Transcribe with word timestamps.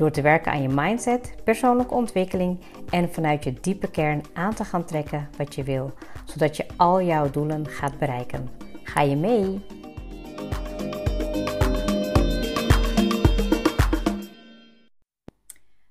Door 0.00 0.10
te 0.10 0.22
werken 0.22 0.52
aan 0.52 0.62
je 0.62 0.68
mindset, 0.68 1.34
persoonlijke 1.44 1.94
ontwikkeling 1.94 2.60
en 2.90 3.12
vanuit 3.12 3.44
je 3.44 3.52
diepe 3.60 3.90
kern 3.90 4.22
aan 4.32 4.54
te 4.54 4.64
gaan 4.64 4.84
trekken 4.84 5.28
wat 5.36 5.54
je 5.54 5.62
wil, 5.62 5.92
zodat 6.24 6.56
je 6.56 6.66
al 6.76 7.02
jouw 7.02 7.30
doelen 7.30 7.66
gaat 7.66 7.98
bereiken. 7.98 8.48
Ga 8.82 9.00
je 9.00 9.16
mee? 9.16 9.60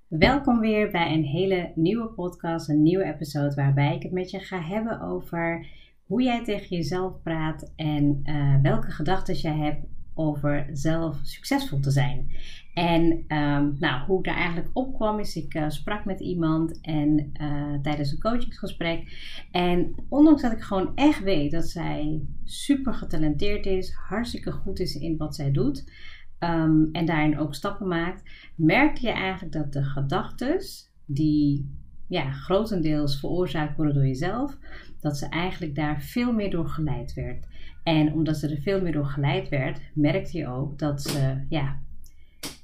Welkom 0.08 0.60
weer 0.60 0.92
bij 0.92 1.14
een 1.14 1.24
hele 1.24 1.72
nieuwe 1.76 2.08
podcast, 2.08 2.70
een 2.70 2.84
nieuwe 2.84 3.04
episode 3.04 3.56
waarbij 3.56 3.96
ik 3.96 4.04
het 4.04 4.12
met 4.12 4.32
je 4.32 4.40
ga 4.40 4.62
hebben 4.62 5.02
over 5.02 5.68
hoe 6.04 6.22
jij 6.22 6.44
tegen 6.44 6.76
jezelf 6.76 7.22
praat 7.22 7.74
en 7.76 8.22
uh, 8.24 8.62
welke 8.62 8.92
gedachten 8.92 9.36
jij 9.36 9.56
hebt 9.56 9.86
over 10.20 10.70
zelf 10.74 11.20
succesvol 11.24 11.80
te 11.80 11.92
zijn. 11.92 12.32
En 12.74 13.04
um, 13.12 13.76
nou, 13.80 14.06
hoe 14.06 14.20
ik 14.20 14.26
daar 14.26 14.36
eigenlijk 14.36 14.70
op 14.74 14.96
kwam 14.96 15.20
is, 15.20 15.36
ik 15.36 15.54
uh, 15.54 15.70
sprak 15.70 16.06
met 16.06 16.20
iemand 16.20 16.82
en 16.82 17.32
uh, 17.42 17.74
tijdens 17.82 18.12
een 18.12 18.20
coachingsgesprek. 18.20 19.04
En 19.52 19.96
ondanks 20.10 20.42
dat 20.42 20.52
ik 20.52 20.62
gewoon 20.62 20.92
echt 20.96 21.24
weet 21.24 21.52
dat 21.52 21.68
zij 21.68 22.22
super 22.44 22.94
getalenteerd 22.94 23.66
is, 23.66 23.94
hartstikke 24.08 24.52
goed 24.52 24.80
is 24.80 24.96
in 24.96 25.18
wat 25.18 25.36
zij 25.36 25.52
doet. 25.52 25.92
Um, 26.40 26.90
en 26.92 27.06
daarin 27.06 27.40
ook 27.40 27.56
stappen 27.56 27.88
maakt, 27.88 28.30
merkte 28.56 29.08
je 29.08 29.12
eigenlijk 29.12 29.54
dat 29.54 29.74
de 29.74 29.84
gedachten 29.84 30.58
die 31.06 31.78
ja, 32.08 32.32
grotendeels 32.32 33.20
veroorzaakt 33.20 33.76
worden 33.76 33.94
door 33.94 34.08
jezelf, 34.08 34.58
dat 35.00 35.18
ze 35.18 35.30
eigenlijk 35.30 35.76
daar 35.76 36.02
veel 36.02 36.34
meer 36.34 36.52
door 36.52 36.68
geleid 36.68 37.14
werd. 37.14 37.48
En 37.90 38.14
omdat 38.14 38.38
ze 38.38 38.48
er 38.48 38.62
veel 38.62 38.82
meer 38.82 38.92
door 38.92 39.06
geleid 39.06 39.50
werd, 39.50 39.80
merkte 39.94 40.38
je 40.38 40.48
ook 40.48 40.80
dat 40.80 41.02
ze 41.02 41.46
ja, 41.50 41.80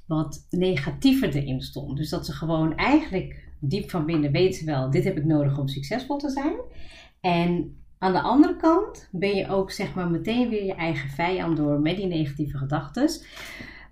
wat 0.06 0.46
negatiever 0.50 1.34
erin 1.34 1.60
stond. 1.60 1.96
Dus 1.96 2.08
dat 2.08 2.26
ze 2.26 2.32
gewoon 2.32 2.76
eigenlijk 2.76 3.48
diep 3.60 3.90
van 3.90 4.06
binnen 4.06 4.32
weet 4.32 4.64
wel, 4.64 4.90
dit 4.90 5.04
heb 5.04 5.16
ik 5.16 5.24
nodig 5.24 5.58
om 5.58 5.68
succesvol 5.68 6.16
te 6.16 6.30
zijn. 6.30 6.54
En 7.20 7.76
aan 7.98 8.12
de 8.12 8.20
andere 8.20 8.56
kant 8.56 9.08
ben 9.12 9.34
je 9.34 9.48
ook 9.48 9.70
zeg 9.70 9.94
maar 9.94 10.10
meteen 10.10 10.48
weer 10.48 10.64
je 10.64 10.74
eigen 10.74 11.10
vijand 11.10 11.56
door 11.56 11.80
met 11.80 11.96
die 11.96 12.06
negatieve 12.06 12.58
gedachten. 12.58 13.08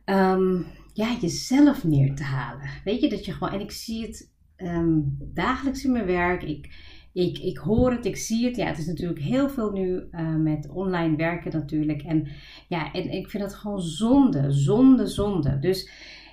Um, 0.04 0.66
ja, 0.92 1.16
jezelf 1.20 1.84
neer 1.84 2.14
te 2.14 2.22
halen. 2.22 2.69
Weet 2.84 3.00
je 3.00 3.08
dat 3.08 3.24
je 3.24 3.32
gewoon, 3.32 3.52
en 3.52 3.60
ik 3.60 3.70
zie 3.70 4.02
het 4.06 4.32
um, 4.56 5.16
dagelijks 5.20 5.84
in 5.84 5.92
mijn 5.92 6.06
werk. 6.06 6.42
Ik, 6.42 6.69
ik, 7.14 7.38
ik 7.38 7.56
hoor 7.56 7.90
het, 7.90 8.04
ik 8.04 8.16
zie 8.16 8.46
het. 8.46 8.56
Ja, 8.56 8.66
het 8.66 8.78
is 8.78 8.86
natuurlijk 8.86 9.20
heel 9.20 9.48
veel 9.48 9.72
nu 9.72 10.02
uh, 10.10 10.34
met 10.34 10.68
online 10.68 11.16
werken 11.16 11.52
natuurlijk. 11.52 12.02
En 12.02 12.26
ja, 12.68 12.92
en 12.92 13.10
ik 13.10 13.30
vind 13.30 13.42
het 13.42 13.54
gewoon 13.54 13.80
zonde, 13.80 14.52
zonde, 14.52 15.06
zonde. 15.06 15.58
Dus 15.58 15.90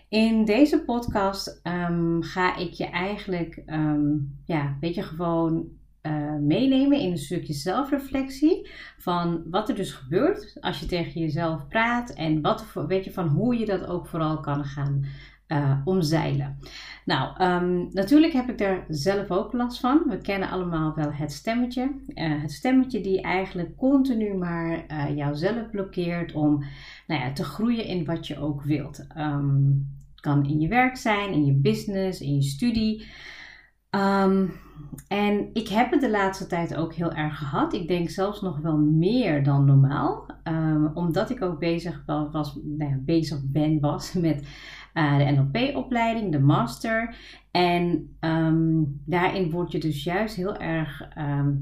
in 0.09 0.45
deze 0.45 0.83
podcast 0.83 1.61
um, 1.63 2.23
ga 2.23 2.57
ik 2.57 2.71
je 2.71 2.85
eigenlijk, 2.85 3.63
um, 3.65 4.37
ja, 4.45 4.77
weet 4.79 4.95
je, 4.95 5.01
gewoon 5.01 5.67
uh, 6.01 6.35
meenemen 6.35 6.99
in 6.99 7.11
een 7.11 7.17
stukje 7.17 7.53
zelfreflectie 7.53 8.69
van 8.97 9.43
wat 9.49 9.69
er 9.69 9.75
dus 9.75 9.91
gebeurt 9.91 10.57
als 10.59 10.79
je 10.79 10.85
tegen 10.85 11.21
jezelf 11.21 11.67
praat 11.67 12.09
en 12.09 12.41
wat, 12.41 12.65
weet 12.87 13.05
je, 13.05 13.11
van 13.11 13.27
hoe 13.27 13.57
je 13.57 13.65
dat 13.65 13.87
ook 13.87 14.07
vooral 14.07 14.39
kan 14.39 14.65
gaan 14.65 15.05
uh, 15.47 15.81
omzeilen. 15.85 16.57
Nou, 17.05 17.43
um, 17.43 17.87
natuurlijk 17.91 18.33
heb 18.33 18.49
ik 18.49 18.57
daar 18.57 18.85
zelf 18.87 19.31
ook 19.31 19.53
last 19.53 19.79
van. 19.79 20.03
We 20.07 20.17
kennen 20.17 20.49
allemaal 20.49 20.93
wel 20.95 21.11
het 21.11 21.31
stemmetje. 21.31 21.91
Uh, 22.07 22.41
het 22.41 22.51
stemmetje 22.51 23.01
die 23.01 23.21
eigenlijk 23.21 23.77
continu 23.77 24.33
maar 24.33 24.85
uh, 24.87 25.17
jouzelf 25.17 25.69
blokkeert 25.69 26.33
om 26.33 26.63
nou 27.07 27.21
ja, 27.21 27.33
te 27.33 27.43
groeien 27.43 27.85
in 27.85 28.05
wat 28.05 28.27
je 28.27 28.39
ook 28.39 28.63
wilt. 28.63 29.05
Um, 29.17 29.87
het 30.11 30.19
kan 30.19 30.45
in 30.45 30.59
je 30.59 30.67
werk 30.67 30.97
zijn, 30.97 31.33
in 31.33 31.45
je 31.45 31.53
business, 31.53 32.21
in 32.21 32.35
je 32.35 32.41
studie. 32.41 33.05
Um, 33.95 34.53
en 35.07 35.49
ik 35.53 35.67
heb 35.67 35.91
het 35.91 36.01
de 36.01 36.09
laatste 36.09 36.47
tijd 36.47 36.75
ook 36.75 36.93
heel 36.93 37.11
erg 37.11 37.37
gehad. 37.37 37.73
Ik 37.73 37.87
denk 37.87 38.09
zelfs 38.09 38.41
nog 38.41 38.59
wel 38.59 38.77
meer 38.77 39.43
dan 39.43 39.65
normaal. 39.65 40.25
Um, 40.43 40.91
omdat 40.93 41.29
ik 41.29 41.41
ook 41.41 41.59
bezig 41.59 42.03
was, 42.05 42.59
nou 42.63 42.91
ja, 42.91 42.97
bezig 42.99 43.39
ben 43.43 43.79
was 43.79 44.13
met 44.27 44.47
uh, 44.93 45.17
de 45.17 45.23
NLP-opleiding, 45.23 46.31
de 46.31 46.39
master. 46.39 47.15
En 47.51 48.15
um, 48.19 49.01
daarin 49.05 49.49
word 49.49 49.71
je 49.71 49.79
dus 49.79 50.03
juist 50.03 50.35
heel 50.35 50.57
erg 50.57 51.07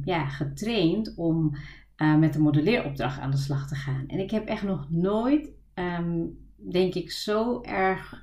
ja, 0.03 0.25
getraind 0.25 1.13
om 1.15 1.55
uh, 1.97 2.15
met 2.15 2.33
de 2.33 2.39
modelleeropdracht 2.39 3.19
aan 3.19 3.31
de 3.31 3.37
slag 3.37 3.67
te 3.67 3.75
gaan. 3.75 4.03
En 4.07 4.19
ik 4.19 4.31
heb 4.31 4.45
echt 4.45 4.63
nog 4.63 4.85
nooit, 4.89 5.51
denk 6.55 6.93
ik, 6.93 7.11
zo 7.11 7.61
erg 7.61 8.21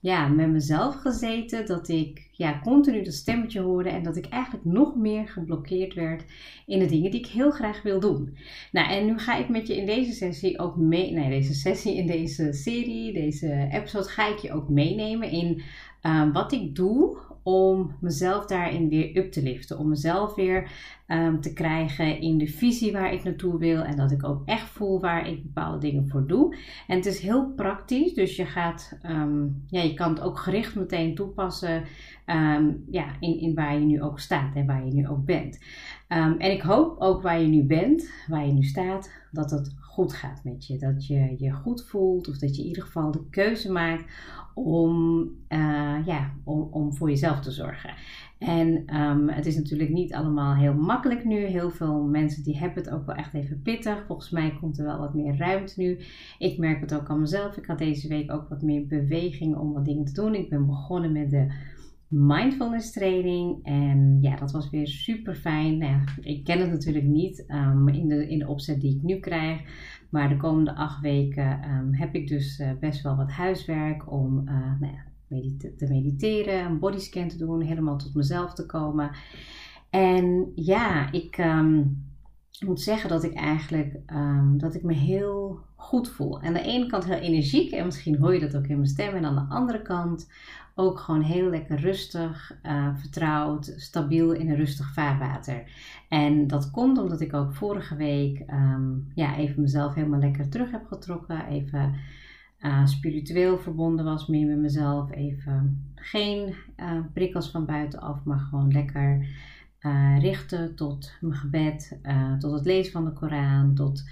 ja, 0.00 0.28
met 0.28 0.48
mezelf 0.48 0.94
gezeten 0.94 1.66
dat 1.66 1.88
ik 1.88 2.28
ja, 2.32 2.60
continu 2.62 3.02
dat 3.02 3.14
stemmetje 3.14 3.60
hoorde 3.60 3.88
en 3.88 4.02
dat 4.02 4.16
ik 4.16 4.26
eigenlijk 4.26 4.64
nog 4.64 4.96
meer 4.96 5.28
geblokkeerd 5.28 5.94
werd 5.94 6.24
in 6.66 6.78
de 6.78 6.86
dingen 6.86 7.10
die 7.10 7.20
ik 7.20 7.26
heel 7.26 7.50
graag 7.50 7.82
wil 7.82 8.00
doen. 8.00 8.36
Nou, 8.72 8.90
en 8.90 9.06
nu 9.06 9.18
ga 9.18 9.36
ik 9.36 9.48
met 9.48 9.66
je 9.66 9.76
in 9.76 9.86
deze 9.86 10.12
sessie 10.12 10.58
ook 10.58 10.76
mee, 10.76 11.12
nee, 11.12 11.30
deze 11.30 11.54
sessie, 11.54 11.96
in 11.96 12.06
deze 12.06 12.52
serie, 12.52 13.12
deze 13.12 13.68
episode, 13.72 14.08
ga 14.08 14.28
ik 14.28 14.38
je 14.38 14.52
ook 14.52 14.68
meenemen 14.68 15.30
in 15.30 15.62
uh, 16.02 16.32
wat 16.32 16.52
ik 16.52 16.74
doe 16.74 17.18
om 17.42 17.96
mezelf 18.00 18.46
daarin 18.46 18.88
weer 18.88 19.16
up 19.16 19.32
te 19.32 19.42
liften. 19.42 19.78
Om 19.78 19.88
mezelf 19.88 20.34
weer 20.34 20.70
um, 21.08 21.40
te 21.40 21.52
krijgen 21.52 22.20
in 22.20 22.38
de 22.38 22.46
visie 22.46 22.92
waar 22.92 23.12
ik 23.12 23.24
naartoe 23.24 23.58
wil. 23.58 23.82
En 23.82 23.96
dat 23.96 24.10
ik 24.10 24.24
ook 24.24 24.42
echt 24.44 24.68
voel 24.68 25.00
waar 25.00 25.28
ik 25.28 25.42
bepaalde 25.42 25.78
dingen 25.78 26.08
voor 26.08 26.26
doe. 26.26 26.56
En 26.86 26.96
het 26.96 27.06
is 27.06 27.20
heel 27.20 27.52
praktisch. 27.56 28.14
Dus 28.14 28.36
je 28.36 28.44
gaat, 28.44 28.98
um, 29.02 29.64
ja, 29.66 29.82
je 29.82 29.94
kan 29.94 30.10
het 30.10 30.20
ook 30.20 30.38
gericht 30.38 30.74
meteen 30.74 31.14
toepassen. 31.14 31.84
Um, 32.26 32.84
ja, 32.90 33.06
in, 33.20 33.40
in 33.40 33.54
waar 33.54 33.78
je 33.78 33.86
nu 33.86 34.02
ook 34.02 34.20
staat 34.20 34.54
en 34.54 34.66
waar 34.66 34.86
je 34.86 34.92
nu 34.92 35.08
ook 35.08 35.24
bent. 35.24 35.58
en 36.08 36.50
ik 36.50 36.60
hoop 36.60 37.00
ook 37.00 37.22
waar 37.22 37.40
je 37.40 37.46
nu 37.46 37.62
bent, 37.62 38.10
waar 38.26 38.46
je 38.46 38.52
nu 38.52 38.62
staat, 38.62 39.10
dat 39.30 39.50
het 39.50 39.74
goed 39.80 40.12
gaat 40.12 40.44
met 40.44 40.66
je. 40.66 40.78
Dat 40.78 41.06
je 41.06 41.34
je 41.38 41.52
goed 41.52 41.84
voelt 41.84 42.28
of 42.28 42.38
dat 42.38 42.56
je 42.56 42.62
in 42.62 42.68
ieder 42.68 42.82
geval 42.82 43.10
de 43.10 43.28
keuze 43.30 43.72
maakt 43.72 44.04
om, 44.54 45.20
uh, 45.48 46.06
ja, 46.06 46.32
om, 46.44 46.68
om 46.70 46.94
voor 46.94 47.08
jezelf 47.08 47.40
te 47.40 47.50
zorgen. 47.50 47.90
En 48.38 48.96
um, 48.96 49.28
het 49.28 49.46
is 49.46 49.56
natuurlijk 49.56 49.90
niet 49.90 50.14
allemaal 50.14 50.54
heel 50.54 50.74
makkelijk 50.74 51.24
nu. 51.24 51.36
Heel 51.36 51.70
veel 51.70 52.02
mensen 52.02 52.44
die 52.44 52.58
hebben 52.58 52.82
het 52.82 52.92
ook 52.92 53.06
wel 53.06 53.14
echt 53.14 53.34
even 53.34 53.62
pittig. 53.62 54.04
Volgens 54.06 54.30
mij 54.30 54.56
komt 54.60 54.78
er 54.78 54.84
wel 54.84 54.98
wat 54.98 55.14
meer 55.14 55.36
ruimte 55.36 55.80
nu. 55.80 55.98
Ik 56.38 56.58
merk 56.58 56.80
het 56.80 56.94
ook 56.94 57.08
aan 57.08 57.20
mezelf. 57.20 57.56
Ik 57.56 57.66
had 57.66 57.78
deze 57.78 58.08
week 58.08 58.32
ook 58.32 58.48
wat 58.48 58.62
meer 58.62 58.86
beweging 58.86 59.56
om 59.56 59.72
wat 59.72 59.84
dingen 59.84 60.04
te 60.04 60.12
doen. 60.12 60.34
Ik 60.34 60.48
ben 60.48 60.66
begonnen 60.66 61.12
met 61.12 61.30
de 61.30 61.52
mindfulness 62.08 62.92
training. 62.92 63.64
En 63.64 64.18
ja, 64.20 64.36
dat 64.36 64.50
was 64.50 64.70
weer 64.70 64.86
super 64.86 65.34
fijn. 65.34 65.78
Nou 65.78 66.00
ik 66.20 66.44
ken 66.44 66.60
het 66.60 66.70
natuurlijk 66.70 67.04
niet 67.04 67.44
um, 67.48 67.88
in, 67.88 68.08
de, 68.08 68.28
in 68.28 68.38
de 68.38 68.48
opzet 68.48 68.80
die 68.80 68.96
ik 68.96 69.02
nu 69.02 69.18
krijg. 69.18 69.60
Maar 70.10 70.28
de 70.28 70.36
komende 70.36 70.74
acht 70.74 71.00
weken 71.00 71.70
um, 71.70 71.94
heb 71.94 72.14
ik 72.14 72.28
dus 72.28 72.58
uh, 72.58 72.70
best 72.80 73.02
wel 73.02 73.16
wat 73.16 73.30
huiswerk 73.30 74.12
om 74.12 74.48
uh, 74.48 74.80
nou 74.80 74.92
ja, 74.92 75.07
medite 75.28 75.74
te 75.74 75.86
mediteren, 75.88 76.64
een 76.64 76.78
bodyscan 76.78 77.28
te 77.28 77.36
doen, 77.36 77.60
helemaal 77.60 77.96
tot 77.96 78.14
mezelf 78.14 78.54
te 78.54 78.66
komen. 78.66 79.10
En 79.90 80.52
ja, 80.54 81.12
ik 81.12 81.38
um, 81.38 82.06
moet 82.66 82.80
zeggen 82.80 83.08
dat 83.08 83.24
ik 83.24 83.34
eigenlijk 83.34 83.98
um, 84.12 84.58
dat 84.58 84.74
ik 84.74 84.82
me 84.82 84.94
heel 84.94 85.60
goed 85.76 86.08
voel. 86.08 86.40
Aan 86.42 86.52
de 86.52 86.62
ene 86.62 86.86
kant 86.86 87.04
heel 87.04 87.18
energiek 87.18 87.72
en 87.72 87.84
misschien 87.84 88.16
hoor 88.16 88.34
je 88.34 88.40
dat 88.40 88.56
ook 88.56 88.66
in 88.66 88.76
mijn 88.76 88.88
stem. 88.88 89.14
En 89.14 89.24
aan 89.24 89.34
de 89.34 89.54
andere 89.54 89.82
kant 89.82 90.28
ook 90.74 90.98
gewoon 90.98 91.22
heel 91.22 91.50
lekker 91.50 91.80
rustig, 91.80 92.58
uh, 92.62 92.96
vertrouwd, 92.96 93.74
stabiel 93.76 94.32
in 94.32 94.50
een 94.50 94.56
rustig 94.56 94.92
vaarwater. 94.92 95.64
En 96.08 96.46
dat 96.46 96.70
komt 96.70 96.98
omdat 96.98 97.20
ik 97.20 97.34
ook 97.34 97.54
vorige 97.54 97.96
week 97.96 98.44
um, 98.50 99.10
ja, 99.14 99.36
even 99.36 99.62
mezelf 99.62 99.94
helemaal 99.94 100.20
lekker 100.20 100.48
terug 100.48 100.70
heb 100.70 100.86
getrokken. 100.86 101.46
Even 101.46 101.94
uh, 102.60 102.86
spiritueel 102.86 103.58
verbonden 103.58 104.04
was, 104.04 104.26
meer 104.26 104.46
met 104.46 104.58
mezelf. 104.58 105.10
Even 105.10 105.92
geen 105.94 106.54
uh, 106.76 107.00
prikkels 107.12 107.50
van 107.50 107.64
buitenaf, 107.64 108.24
maar 108.24 108.38
gewoon 108.38 108.72
lekker 108.72 109.26
uh, 109.80 110.20
richten 110.20 110.74
tot 110.74 111.12
mijn 111.20 111.34
gebed, 111.34 111.98
tot 112.38 112.52
het 112.52 112.64
lezen 112.64 112.92
van 112.92 113.04
de 113.04 113.12
Koran, 113.12 113.74
tot 113.74 114.04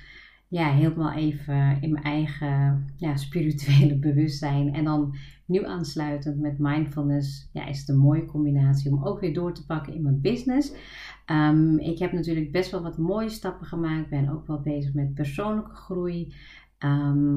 ja, 0.48 0.72
helemaal 0.72 1.12
even 1.12 1.82
in 1.82 1.92
mijn 1.92 2.04
eigen 2.04 2.86
ja, 2.96 3.16
spirituele 3.16 3.98
bewustzijn. 4.08 4.74
En 4.74 4.84
dan 4.84 5.16
nu 5.44 5.64
aansluitend 5.64 6.40
met 6.40 6.58
mindfulness, 6.58 7.48
ja, 7.52 7.66
is 7.66 7.78
het 7.78 7.88
een 7.88 7.96
mooie 7.96 8.24
combinatie 8.24 8.90
om 8.90 9.04
ook 9.04 9.20
weer 9.20 9.34
door 9.34 9.54
te 9.54 9.66
pakken 9.66 9.94
in 9.94 10.02
mijn 10.02 10.20
business. 10.20 10.72
Ehm, 11.24 11.78
ik 11.78 11.98
heb 11.98 12.12
natuurlijk 12.12 12.52
best 12.52 12.70
wel 12.70 12.82
wat 12.82 12.98
mooie 12.98 13.28
stappen 13.28 13.66
gemaakt. 13.66 14.08
Ben 14.08 14.28
ook 14.28 14.46
wel 14.46 14.60
bezig 14.60 14.94
met 14.94 15.14
persoonlijke 15.14 15.74
groei. 15.74 16.34
Ehm, 16.78 17.36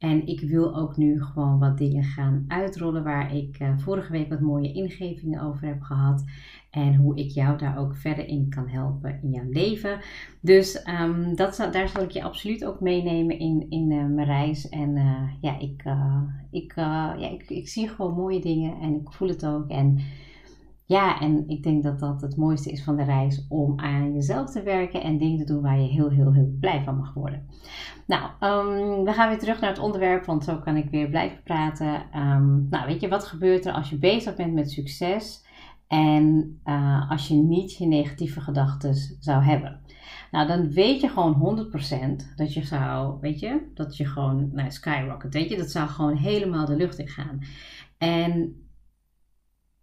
en 0.00 0.26
ik 0.26 0.40
wil 0.40 0.76
ook 0.76 0.96
nu 0.96 1.22
gewoon 1.22 1.58
wat 1.58 1.78
dingen 1.78 2.04
gaan 2.04 2.44
uitrollen 2.48 3.04
waar 3.04 3.36
ik 3.36 3.60
uh, 3.60 3.78
vorige 3.78 4.12
week 4.12 4.28
wat 4.28 4.40
mooie 4.40 4.72
ingevingen 4.72 5.42
over 5.42 5.66
heb 5.66 5.82
gehad. 5.82 6.24
En 6.70 6.94
hoe 6.94 7.16
ik 7.16 7.30
jou 7.30 7.58
daar 7.58 7.78
ook 7.78 7.96
verder 7.96 8.26
in 8.26 8.48
kan 8.48 8.68
helpen 8.68 9.18
in 9.22 9.30
jouw 9.30 9.50
leven. 9.50 9.98
Dus 10.40 10.86
um, 11.00 11.34
dat, 11.36 11.68
daar 11.72 11.88
zal 11.88 12.02
ik 12.02 12.10
je 12.10 12.22
absoluut 12.22 12.64
ook 12.64 12.80
meenemen 12.80 13.38
in, 13.38 13.66
in 13.68 13.90
uh, 13.90 14.06
mijn 14.06 14.26
reis. 14.26 14.68
En 14.68 14.96
uh, 14.96 15.30
ja, 15.40 15.58
ik, 15.58 15.84
ik, 16.50 16.72
ja 16.76 17.30
ik, 17.30 17.50
ik 17.50 17.68
zie 17.68 17.88
gewoon 17.88 18.14
mooie 18.14 18.40
dingen 18.40 18.80
en 18.80 18.94
ik 18.94 19.12
voel 19.12 19.28
het 19.28 19.46
ook. 19.46 19.68
En 19.68 19.98
ja, 20.90 21.20
en 21.20 21.48
ik 21.48 21.62
denk 21.62 21.82
dat 21.82 21.98
dat 21.98 22.20
het 22.20 22.36
mooiste 22.36 22.70
is 22.70 22.84
van 22.84 22.96
de 22.96 23.02
reis 23.02 23.46
om 23.48 23.80
aan 23.80 24.12
jezelf 24.12 24.50
te 24.50 24.62
werken 24.62 25.02
en 25.02 25.18
dingen 25.18 25.38
te 25.38 25.52
doen 25.52 25.62
waar 25.62 25.80
je 25.80 25.88
heel, 25.88 26.10
heel, 26.10 26.32
heel 26.32 26.56
blij 26.60 26.82
van 26.84 26.96
mag 26.96 27.14
worden. 27.14 27.46
Nou, 28.06 28.30
um, 28.40 29.04
we 29.04 29.12
gaan 29.12 29.28
weer 29.28 29.38
terug 29.38 29.60
naar 29.60 29.70
het 29.70 29.78
onderwerp, 29.78 30.24
want 30.24 30.44
zo 30.44 30.58
kan 30.58 30.76
ik 30.76 30.90
weer 30.90 31.08
blijven 31.08 31.42
praten. 31.42 31.94
Um, 32.16 32.66
nou, 32.70 32.86
weet 32.86 33.00
je, 33.00 33.08
wat 33.08 33.24
gebeurt 33.24 33.66
er 33.66 33.72
als 33.72 33.90
je 33.90 33.98
bezig 33.98 34.34
bent 34.34 34.54
met 34.54 34.70
succes 34.70 35.44
en 35.86 36.58
uh, 36.64 37.10
als 37.10 37.28
je 37.28 37.34
niet 37.34 37.76
je 37.76 37.86
negatieve 37.86 38.40
gedachten 38.40 38.94
zou 39.20 39.42
hebben? 39.42 39.80
Nou, 40.30 40.46
dan 40.46 40.72
weet 40.72 41.00
je 41.00 41.08
gewoon 41.08 41.68
100% 42.32 42.36
dat 42.36 42.54
je 42.54 42.64
zou, 42.64 43.20
weet 43.20 43.40
je, 43.40 43.70
dat 43.74 43.96
je 43.96 44.06
gewoon, 44.06 44.50
nou, 44.52 44.70
skyrocket, 44.70 45.34
weet 45.34 45.48
je, 45.48 45.56
dat 45.56 45.70
zou 45.70 45.88
gewoon 45.88 46.16
helemaal 46.16 46.66
de 46.66 46.76
lucht 46.76 46.98
in 46.98 47.08
gaan. 47.08 47.40
En 47.98 48.54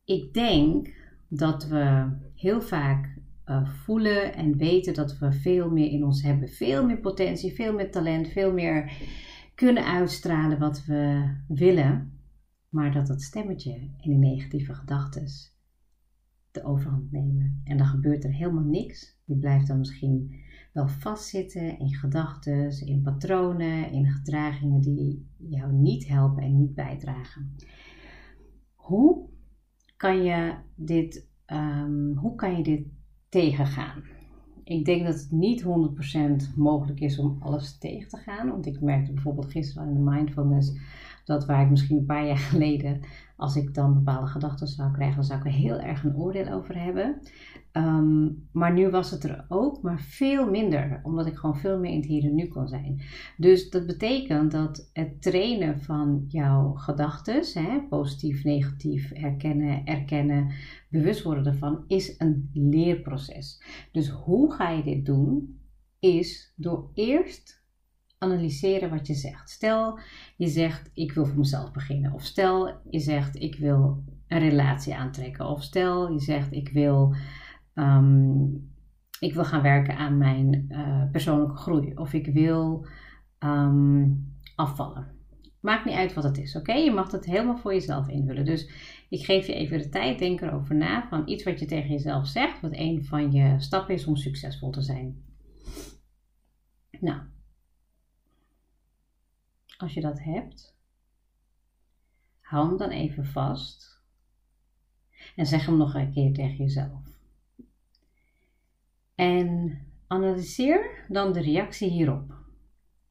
ik 0.07 0.33
denk 0.33 0.96
dat 1.29 1.67
we 1.67 2.09
heel 2.35 2.61
vaak 2.61 3.17
uh, 3.45 3.69
voelen 3.69 4.33
en 4.33 4.57
weten 4.57 4.93
dat 4.93 5.17
we 5.17 5.31
veel 5.31 5.71
meer 5.71 5.91
in 5.91 6.03
ons 6.03 6.21
hebben. 6.21 6.49
Veel 6.49 6.85
meer 6.85 6.99
potentie, 6.99 7.53
veel 7.53 7.73
meer 7.73 7.91
talent, 7.91 8.27
veel 8.27 8.53
meer 8.53 8.91
kunnen 9.55 9.85
uitstralen 9.85 10.59
wat 10.59 10.85
we 10.85 11.33
willen. 11.47 12.11
Maar 12.69 12.91
dat 12.91 13.07
dat 13.07 13.21
stemmetje 13.21 13.73
en 13.73 14.09
die 14.09 14.17
negatieve 14.17 14.73
gedachten 14.73 15.27
de 16.51 16.63
overhand 16.63 17.11
nemen. 17.11 17.61
En 17.63 17.77
dan 17.77 17.87
gebeurt 17.87 18.23
er 18.23 18.33
helemaal 18.33 18.63
niks. 18.63 19.19
Je 19.25 19.37
blijft 19.37 19.67
dan 19.67 19.77
misschien 19.77 20.35
wel 20.73 20.87
vastzitten 20.87 21.79
in 21.79 21.95
gedachten, 21.95 22.85
in 22.85 23.01
patronen, 23.01 23.91
in 23.91 24.07
gedragingen 24.07 24.81
die 24.81 25.29
jou 25.37 25.73
niet 25.73 26.07
helpen 26.07 26.43
en 26.43 26.57
niet 26.57 26.73
bijdragen. 26.73 27.55
Hoe 28.75 29.29
kan 29.97 30.23
je 30.23 30.53
dit, 30.75 31.27
um, 31.47 32.17
hoe 32.17 32.35
kan 32.35 32.57
je 32.57 32.63
dit 32.63 32.87
tegengaan? 33.29 34.03
Ik 34.63 34.85
denk 34.85 35.05
dat 35.05 35.13
het 35.13 35.31
niet 35.31 35.63
100% 35.63 36.55
mogelijk 36.55 36.99
is 36.99 37.19
om 37.19 37.37
alles 37.39 37.77
tegen 37.77 38.09
te 38.09 38.17
gaan. 38.17 38.49
Want 38.49 38.65
ik 38.65 38.81
merkte 38.81 39.13
bijvoorbeeld 39.13 39.51
gisteren 39.51 39.87
in 39.87 39.93
de 39.93 40.11
mindfulness 40.11 40.77
dat 41.25 41.45
waar 41.45 41.63
ik 41.63 41.69
misschien 41.69 41.97
een 41.97 42.05
paar 42.05 42.25
jaar 42.25 42.37
geleden, 42.51 43.01
als 43.37 43.55
ik 43.55 43.73
dan 43.73 43.93
bepaalde 43.93 44.27
gedachten 44.27 44.67
zou 44.67 44.91
krijgen, 44.91 45.23
zou 45.23 45.39
ik 45.39 45.45
er 45.45 45.51
heel 45.51 45.79
erg 45.79 46.03
een 46.03 46.15
oordeel 46.15 46.51
over 46.51 46.83
hebben. 46.83 47.21
Ehm, 47.71 48.29
maar 48.51 48.73
nu 48.73 48.89
was 48.89 49.11
het 49.11 49.23
er 49.23 49.45
ook, 49.47 49.81
maar 49.81 49.99
veel 49.99 50.49
minder, 50.49 50.99
omdat 51.03 51.25
ik 51.25 51.35
gewoon 51.35 51.57
veel 51.57 51.79
meer 51.79 51.91
in 51.91 51.97
het 51.97 52.05
hier 52.05 52.23
en 52.23 52.35
nu 52.35 52.47
kon 52.47 52.67
zijn. 52.67 53.01
Dus 53.37 53.69
dat 53.69 53.85
betekent 53.85 54.51
dat 54.51 54.89
het 54.93 55.21
trainen 55.21 55.81
van 55.81 56.25
jouw 56.27 56.73
gedachten, 56.73 57.87
positief, 57.89 58.43
negatief, 58.43 59.11
herkennen, 59.13 59.85
erkennen, 59.85 60.51
bewust 60.89 61.23
worden 61.23 61.45
ervan, 61.45 61.83
is 61.87 62.15
een 62.17 62.49
leerproces. 62.53 63.63
Dus 63.91 64.09
hoe 64.09 64.53
ga 64.53 64.69
je 64.69 64.83
dit 64.83 65.05
doen? 65.05 65.59
Is 65.99 66.53
door 66.55 66.91
eerst 66.93 67.56
analyseren 68.17 68.89
wat 68.89 69.07
je 69.07 69.13
zegt. 69.13 69.49
Stel 69.49 69.99
je 70.37 70.47
zegt 70.47 70.89
ik 70.93 71.11
wil 71.11 71.25
voor 71.25 71.37
mezelf 71.37 71.71
beginnen. 71.71 72.13
Of 72.13 72.23
stel 72.23 72.79
je 72.89 72.99
zegt 72.99 73.35
ik 73.41 73.55
wil 73.55 74.03
een 74.27 74.39
relatie 74.39 74.95
aantrekken. 74.95 75.45
Of 75.45 75.63
stel 75.63 76.11
je 76.11 76.19
zegt 76.19 76.51
ik 76.51 76.69
wil 76.69 77.15
Ehm, 77.77 78.45
ik 79.19 79.33
wil 79.33 79.45
gaan 79.45 79.61
werken 79.61 79.97
aan 79.97 80.17
mijn 80.17 80.65
uh, 80.69 81.11
persoonlijke 81.11 81.55
groei. 81.55 81.95
Of 81.95 82.13
ik 82.13 82.27
wil 82.27 82.87
ehm, 83.39 84.09
afvallen. 84.55 85.15
Maakt 85.59 85.85
niet 85.85 85.95
uit 85.95 86.13
wat 86.13 86.23
het 86.23 86.37
is, 86.37 86.55
oké? 86.55 86.73
Je 86.73 86.91
mag 86.91 87.11
het 87.11 87.25
helemaal 87.25 87.57
voor 87.57 87.73
jezelf 87.73 88.07
invullen. 88.07 88.45
Dus 88.45 88.69
ik 89.09 89.25
geef 89.25 89.47
je 89.47 89.53
even 89.53 89.77
de 89.77 89.89
tijd, 89.89 90.19
denk 90.19 90.41
erover 90.41 90.75
na 90.75 91.07
van 91.07 91.27
iets 91.27 91.43
wat 91.43 91.59
je 91.59 91.65
tegen 91.65 91.89
jezelf 91.89 92.27
zegt, 92.27 92.61
wat 92.61 92.71
een 92.73 93.05
van 93.05 93.31
je 93.31 93.55
stappen 93.57 93.93
is 93.93 94.05
om 94.05 94.15
succesvol 94.15 94.69
te 94.69 94.81
zijn. 94.81 95.23
Nou, 96.99 97.21
als 99.77 99.93
je 99.93 100.01
dat 100.01 100.23
hebt, 100.23 100.75
hou 102.39 102.67
hem 102.67 102.77
dan 102.77 102.89
even 102.89 103.25
vast 103.25 104.01
en 105.35 105.45
zeg 105.45 105.65
hem 105.65 105.77
nog 105.77 105.93
een 105.93 106.11
keer 106.11 106.33
tegen 106.33 106.57
jezelf. 106.57 107.01
En 109.15 109.79
analyseer 110.07 111.05
dan 111.07 111.33
de 111.33 111.41
reactie 111.41 111.89
hierop. 111.89 112.35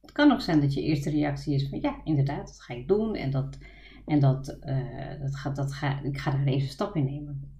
Het 0.01 0.11
kan 0.11 0.31
ook 0.31 0.41
zijn 0.41 0.61
dat 0.61 0.73
je 0.73 0.81
eerste 0.81 1.09
reactie 1.09 1.53
is 1.53 1.69
van 1.69 1.79
ja, 1.81 2.01
inderdaad, 2.03 2.47
dat 2.47 2.61
ga 2.61 2.73
ik 2.73 2.87
doen 2.87 3.15
en 3.15 3.31
dat, 3.31 3.57
en 4.05 4.19
dat, 4.19 4.57
uh, 4.63 5.19
dat, 5.21 5.35
gaat, 5.35 5.55
dat 5.55 5.73
ga, 5.73 6.01
ik 6.01 6.17
ga 6.17 6.31
daar 6.31 6.45
even 6.45 6.69
stap 6.69 6.95
in 6.95 7.05
nemen. 7.05 7.56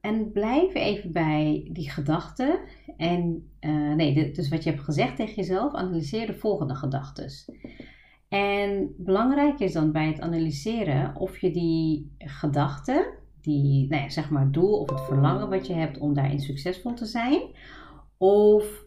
En 0.00 0.32
blijf 0.32 0.74
even 0.74 1.12
bij 1.12 1.68
die 1.72 1.90
gedachten. 1.90 2.58
En 2.96 3.50
uh, 3.60 3.94
nee, 3.94 4.32
dus 4.32 4.48
wat 4.48 4.64
je 4.64 4.70
hebt 4.70 4.82
gezegd 4.82 5.16
tegen 5.16 5.34
jezelf, 5.34 5.74
analyseer 5.74 6.26
de 6.26 6.34
volgende 6.34 6.74
gedachten. 6.74 7.30
En 8.28 8.94
belangrijk 8.98 9.60
is 9.60 9.72
dan 9.72 9.92
bij 9.92 10.06
het 10.06 10.20
analyseren 10.20 11.16
of 11.16 11.38
je 11.38 11.50
die 11.50 12.14
gedachten 12.18 13.06
die, 13.40 13.88
nou 13.88 14.02
ja, 14.02 14.08
zeg 14.08 14.30
maar, 14.30 14.50
doel 14.50 14.78
of 14.78 14.90
het 14.90 15.00
verlangen 15.00 15.48
wat 15.48 15.66
je 15.66 15.74
hebt 15.74 15.98
om 15.98 16.14
daarin 16.14 16.40
succesvol 16.40 16.94
te 16.94 17.06
zijn. 17.06 17.42
Of 18.16 18.84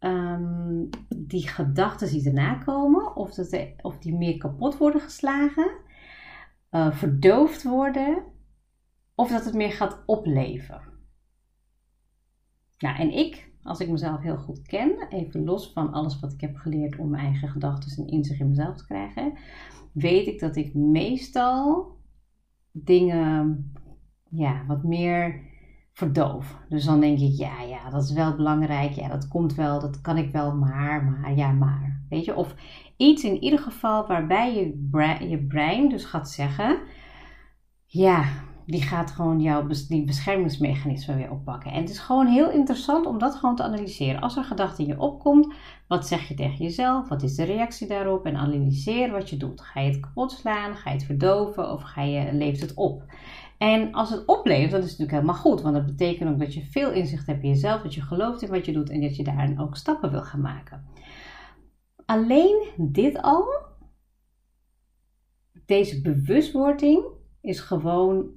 um, 0.00 0.88
die 1.16 1.48
gedachten 1.48 2.08
die 2.08 2.26
erna 2.26 2.54
komen, 2.54 3.16
of, 3.16 3.34
dat 3.34 3.56
of 3.80 3.98
die 3.98 4.14
meer 4.14 4.36
kapot 4.36 4.78
worden 4.78 5.00
geslagen, 5.00 5.70
uh, 6.70 6.92
verdoofd 6.92 7.62
worden, 7.62 8.22
of 9.20 9.30
dat 9.30 9.44
het 9.44 9.54
meer 9.54 9.72
gaat 9.72 10.02
opleven. 10.06 10.80
Nou, 12.78 12.98
en 12.98 13.10
ik, 13.12 13.50
als 13.62 13.80
ik 13.80 13.88
mezelf 13.88 14.20
heel 14.20 14.36
goed 14.36 14.62
ken, 14.62 15.06
even 15.08 15.44
los 15.44 15.72
van 15.72 15.92
alles 15.92 16.20
wat 16.20 16.32
ik 16.32 16.40
heb 16.40 16.56
geleerd 16.56 16.98
om 16.98 17.10
mijn 17.10 17.24
eigen 17.24 17.48
gedachten 17.48 18.04
en 18.04 18.12
inzicht 18.12 18.40
in 18.40 18.48
mezelf 18.48 18.76
te 18.76 18.86
krijgen, 18.86 19.32
weet 19.92 20.26
ik 20.26 20.40
dat 20.40 20.56
ik 20.56 20.74
meestal 20.74 21.96
dingen 22.72 23.72
ja, 24.30 24.64
wat 24.66 24.82
meer 24.82 25.40
verdoof. 25.92 26.58
Dus 26.68 26.84
dan 26.84 27.00
denk 27.00 27.18
ik, 27.18 27.32
ja, 27.32 27.62
ja, 27.62 27.90
dat 27.90 28.02
is 28.02 28.12
wel 28.12 28.36
belangrijk. 28.36 28.92
Ja, 28.92 29.08
dat 29.08 29.28
komt 29.28 29.54
wel, 29.54 29.80
dat 29.80 30.00
kan 30.00 30.16
ik 30.16 30.32
wel, 30.32 30.54
maar, 30.54 31.04
maar, 31.04 31.36
ja, 31.36 31.52
maar. 31.52 32.02
Weet 32.08 32.24
je, 32.24 32.34
of 32.34 32.54
iets 32.96 33.24
in 33.24 33.42
ieder 33.42 33.58
geval 33.58 34.06
waarbij 34.06 34.54
je 34.54 35.28
je 35.28 35.46
brein 35.46 35.88
dus 35.88 36.04
gaat 36.04 36.30
zeggen, 36.30 36.80
ja, 37.86 38.48
die 38.66 38.82
gaat 38.82 39.10
gewoon 39.10 39.40
jouw 39.40 39.66
die 39.88 40.04
beschermingsmechanisme 40.04 41.14
weer 41.14 41.30
oppakken. 41.30 41.72
En 41.72 41.80
het 41.80 41.90
is 41.90 41.98
gewoon 41.98 42.26
heel 42.26 42.50
interessant 42.50 43.06
om 43.06 43.18
dat 43.18 43.34
gewoon 43.34 43.56
te 43.56 43.62
analyseren. 43.62 44.20
Als 44.20 44.36
er 44.36 44.44
gedachte 44.44 44.82
in 44.82 44.88
je 44.88 45.00
opkomt, 45.00 45.54
wat 45.88 46.06
zeg 46.06 46.28
je 46.28 46.34
tegen 46.34 46.64
jezelf? 46.64 47.08
Wat 47.08 47.22
is 47.22 47.34
de 47.34 47.44
reactie 47.44 47.88
daarop? 47.88 48.26
En 48.26 48.36
analyseer 48.36 49.10
wat 49.10 49.30
je 49.30 49.36
doet. 49.36 49.60
Ga 49.60 49.80
je 49.80 49.90
het 49.90 50.00
kapot 50.00 50.32
slaan? 50.32 50.76
Ga 50.76 50.90
je 50.90 50.96
het 50.96 51.06
verdoven? 51.06 51.72
Of 51.72 51.82
ga 51.82 52.02
je, 52.02 52.32
leeft 52.32 52.60
het 52.60 52.74
op? 52.74 53.04
En 53.58 53.92
als 53.92 54.10
het 54.10 54.26
oplevert, 54.26 54.70
dat 54.70 54.80
is 54.84 54.90
natuurlijk 54.90 55.10
helemaal 55.10 55.42
goed. 55.42 55.60
Want 55.60 55.74
dat 55.74 55.86
betekent 55.86 56.30
ook 56.30 56.38
dat 56.38 56.54
je 56.54 56.64
veel 56.64 56.92
inzicht 56.92 57.26
hebt 57.26 57.42
in 57.42 57.48
jezelf. 57.48 57.82
Dat 57.82 57.94
je 57.94 58.02
gelooft 58.02 58.42
in 58.42 58.50
wat 58.50 58.66
je 58.66 58.72
doet. 58.72 58.90
En 58.90 59.00
dat 59.00 59.16
je 59.16 59.24
daarin 59.24 59.60
ook 59.60 59.76
stappen 59.76 60.10
wil 60.10 60.22
gaan 60.22 60.40
maken. 60.40 60.84
Alleen 62.04 62.68
dit 62.76 63.22
al, 63.22 63.44
deze 65.66 66.00
bewustwording, 66.00 67.04
is 67.40 67.60
gewoon 67.60 68.30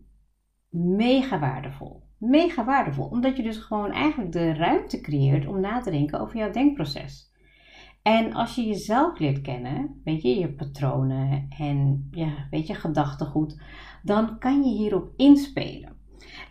mega 0.74 1.40
waardevol. 1.40 2.02
Mega 2.18 2.66
waardevol, 2.66 3.06
omdat 3.06 3.38
je 3.38 3.44
dus 3.44 3.58
gewoon 3.58 3.92
eigenlijk 3.92 4.32
de 4.32 4.54
ruimte 4.54 5.02
creëert 5.02 5.48
om 5.48 5.60
na 5.60 5.82
te 5.82 5.92
denken 5.92 6.20
over 6.20 6.38
jouw 6.38 6.52
denkproces. 6.52 7.32
En 8.02 8.34
als 8.34 8.56
je 8.56 8.66
jezelf 8.66 9.20
leert 9.20 9.42
kennen, 9.42 10.02
weet 10.04 10.22
je, 10.22 10.40
je 10.40 10.54
patronen 10.54 11.46
en 11.58 12.08
ja, 12.12 12.48
weet 12.50 12.68
je, 12.68 12.74
gedachtegoed, 12.74 13.62
dan 14.02 14.40
kan 14.40 14.64
je 14.64 14.78
hierop 14.78 15.12
inspelen. 15.16 15.96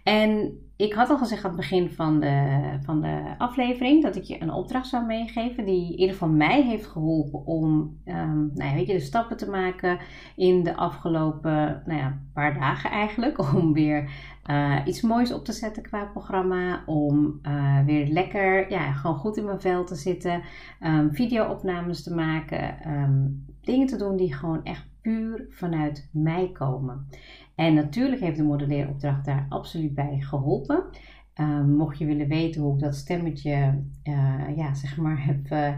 En 0.02 0.58
ik 0.82 0.92
had 0.92 1.10
al 1.10 1.18
gezegd 1.18 1.44
aan 1.44 1.50
het 1.50 1.60
begin 1.60 1.90
van 1.90 2.20
de, 2.20 2.60
van 2.84 3.00
de 3.00 3.34
aflevering 3.38 4.02
dat 4.02 4.16
ik 4.16 4.22
je 4.22 4.42
een 4.42 4.52
opdracht 4.52 4.88
zou 4.88 5.06
meegeven 5.06 5.64
die 5.64 5.84
in 5.84 5.98
ieder 5.98 6.12
geval 6.12 6.28
mij 6.28 6.62
heeft 6.62 6.86
geholpen 6.86 7.46
om 7.46 7.98
um, 8.06 8.50
nou 8.54 8.70
ja, 8.70 8.74
weet 8.74 8.86
je, 8.86 8.92
de 8.92 9.00
stappen 9.00 9.36
te 9.36 9.50
maken 9.50 9.98
in 10.36 10.62
de 10.62 10.76
afgelopen 10.76 11.82
nou 11.86 11.98
ja, 11.98 12.18
paar 12.32 12.54
dagen 12.54 12.90
eigenlijk. 12.90 13.38
Om 13.54 13.72
weer 13.72 14.10
uh, 14.50 14.78
iets 14.84 15.00
moois 15.00 15.32
op 15.32 15.44
te 15.44 15.52
zetten 15.52 15.82
qua 15.82 16.04
programma. 16.04 16.82
Om 16.86 17.40
uh, 17.42 17.84
weer 17.84 18.06
lekker, 18.06 18.70
ja, 18.70 18.92
gewoon 18.92 19.16
goed 19.16 19.36
in 19.36 19.44
mijn 19.44 19.60
vel 19.60 19.84
te 19.84 19.94
zitten. 19.94 20.42
Um, 20.80 21.14
video-opnames 21.14 22.02
te 22.02 22.14
maken. 22.14 22.92
Um, 22.92 23.44
dingen 23.60 23.86
te 23.86 23.96
doen 23.96 24.16
die 24.16 24.34
gewoon 24.34 24.64
echt 24.64 24.86
puur 25.02 25.46
vanuit 25.50 26.08
mij 26.12 26.50
komen. 26.52 27.08
En 27.54 27.74
natuurlijk 27.74 28.20
heeft 28.20 28.36
de 28.36 28.42
modelleeropdracht 28.42 29.24
daar 29.24 29.46
absoluut 29.48 29.94
bij 29.94 30.20
geholpen. 30.20 30.84
Um, 31.40 31.70
mocht 31.70 31.98
je 31.98 32.06
willen 32.06 32.28
weten 32.28 32.62
hoe 32.62 32.74
ik 32.74 32.80
dat 32.80 32.94
stemmetje, 32.94 33.82
uh, 34.04 34.56
ja, 34.56 34.74
zeg 34.74 34.96
maar, 34.96 35.24
heb. 35.26 35.74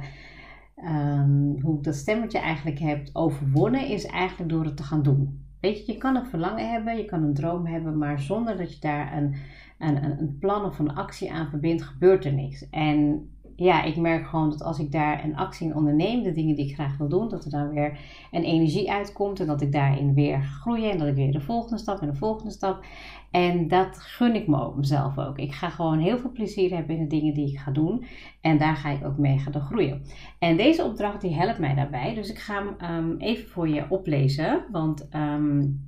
Um, 0.77 1.61
hoe 1.63 1.77
ik 1.77 1.85
dat 1.85 1.95
stemmetje 1.95 2.39
eigenlijk 2.39 2.79
heb 2.79 3.09
overwonnen, 3.13 3.89
is 3.89 4.07
eigenlijk 4.07 4.51
door 4.51 4.65
het 4.65 4.77
te 4.77 4.83
gaan 4.83 5.03
doen. 5.03 5.45
Weet 5.61 5.87
je, 5.87 5.93
je 5.93 5.99
kan 5.99 6.17
een 6.17 6.27
verlangen 6.27 6.71
hebben, 6.71 6.97
je 6.97 7.05
kan 7.05 7.23
een 7.23 7.35
droom 7.35 7.67
hebben, 7.67 7.99
maar 7.99 8.21
zonder 8.21 8.57
dat 8.57 8.75
je 8.75 8.81
daar 8.81 9.17
een, 9.17 9.35
een, 9.79 10.21
een 10.21 10.39
plan 10.39 10.65
of 10.65 10.79
een 10.79 10.95
actie 10.95 11.33
aan 11.33 11.51
verbindt, 11.51 11.83
gebeurt 11.83 12.25
er 12.25 12.33
niks. 12.33 12.69
En 12.71 13.29
ja, 13.57 13.83
ik 13.83 13.97
merk 13.97 14.27
gewoon 14.27 14.51
dat 14.51 14.63
als 14.63 14.79
ik 14.79 14.93
daar 14.93 15.25
een 15.25 15.37
actie 15.37 15.67
in 15.67 15.77
onderneem, 15.77 16.23
de 16.23 16.33
dingen 16.33 16.55
die 16.55 16.69
ik 16.69 16.75
graag 16.75 16.97
wil 16.97 17.09
doen, 17.09 17.29
dat 17.29 17.45
er 17.45 17.51
dan 17.51 17.69
weer 17.69 17.99
een 18.31 18.45
energie 18.45 18.93
uitkomt 18.93 19.41
en 19.41 19.47
dat 19.47 19.61
ik 19.61 19.73
daarin 19.73 20.15
weer 20.15 20.43
groei 20.43 20.91
en 20.91 20.99
dat 20.99 21.09
ik 21.09 21.15
weer 21.15 21.33
de 21.33 21.41
volgende 21.41 21.79
stap 21.79 22.01
en 22.01 22.11
de 22.11 22.17
volgende 22.17 22.51
stap. 22.51 22.85
En 23.31 23.69
dat 23.69 23.99
gun 23.99 24.35
ik 24.35 24.47
me 24.47 24.73
mezelf 24.77 25.19
ook. 25.19 25.39
Ik 25.39 25.53
ga 25.53 25.69
gewoon 25.69 25.99
heel 25.99 26.19
veel 26.19 26.33
plezier 26.33 26.75
hebben 26.75 26.97
in 26.97 27.03
de 27.03 27.09
dingen 27.09 27.35
die 27.35 27.49
ik 27.49 27.59
ga 27.59 27.71
doen 27.71 28.05
en 28.41 28.59
daar 28.59 28.77
ga 28.77 28.91
ik 28.91 29.05
ook 29.05 29.19
mee 29.19 29.39
gaan 29.39 29.63
groeien. 29.63 30.03
En 30.39 30.57
deze 30.57 30.85
opdracht 30.85 31.21
die 31.21 31.35
helpt 31.35 31.59
mij 31.59 31.75
daarbij, 31.75 32.15
dus 32.15 32.31
ik 32.31 32.39
ga 32.39 32.63
hem 32.79 32.97
um, 32.97 33.19
even 33.19 33.49
voor 33.49 33.69
je 33.69 33.87
oplezen, 33.89 34.65
want 34.71 35.09
um, 35.15 35.85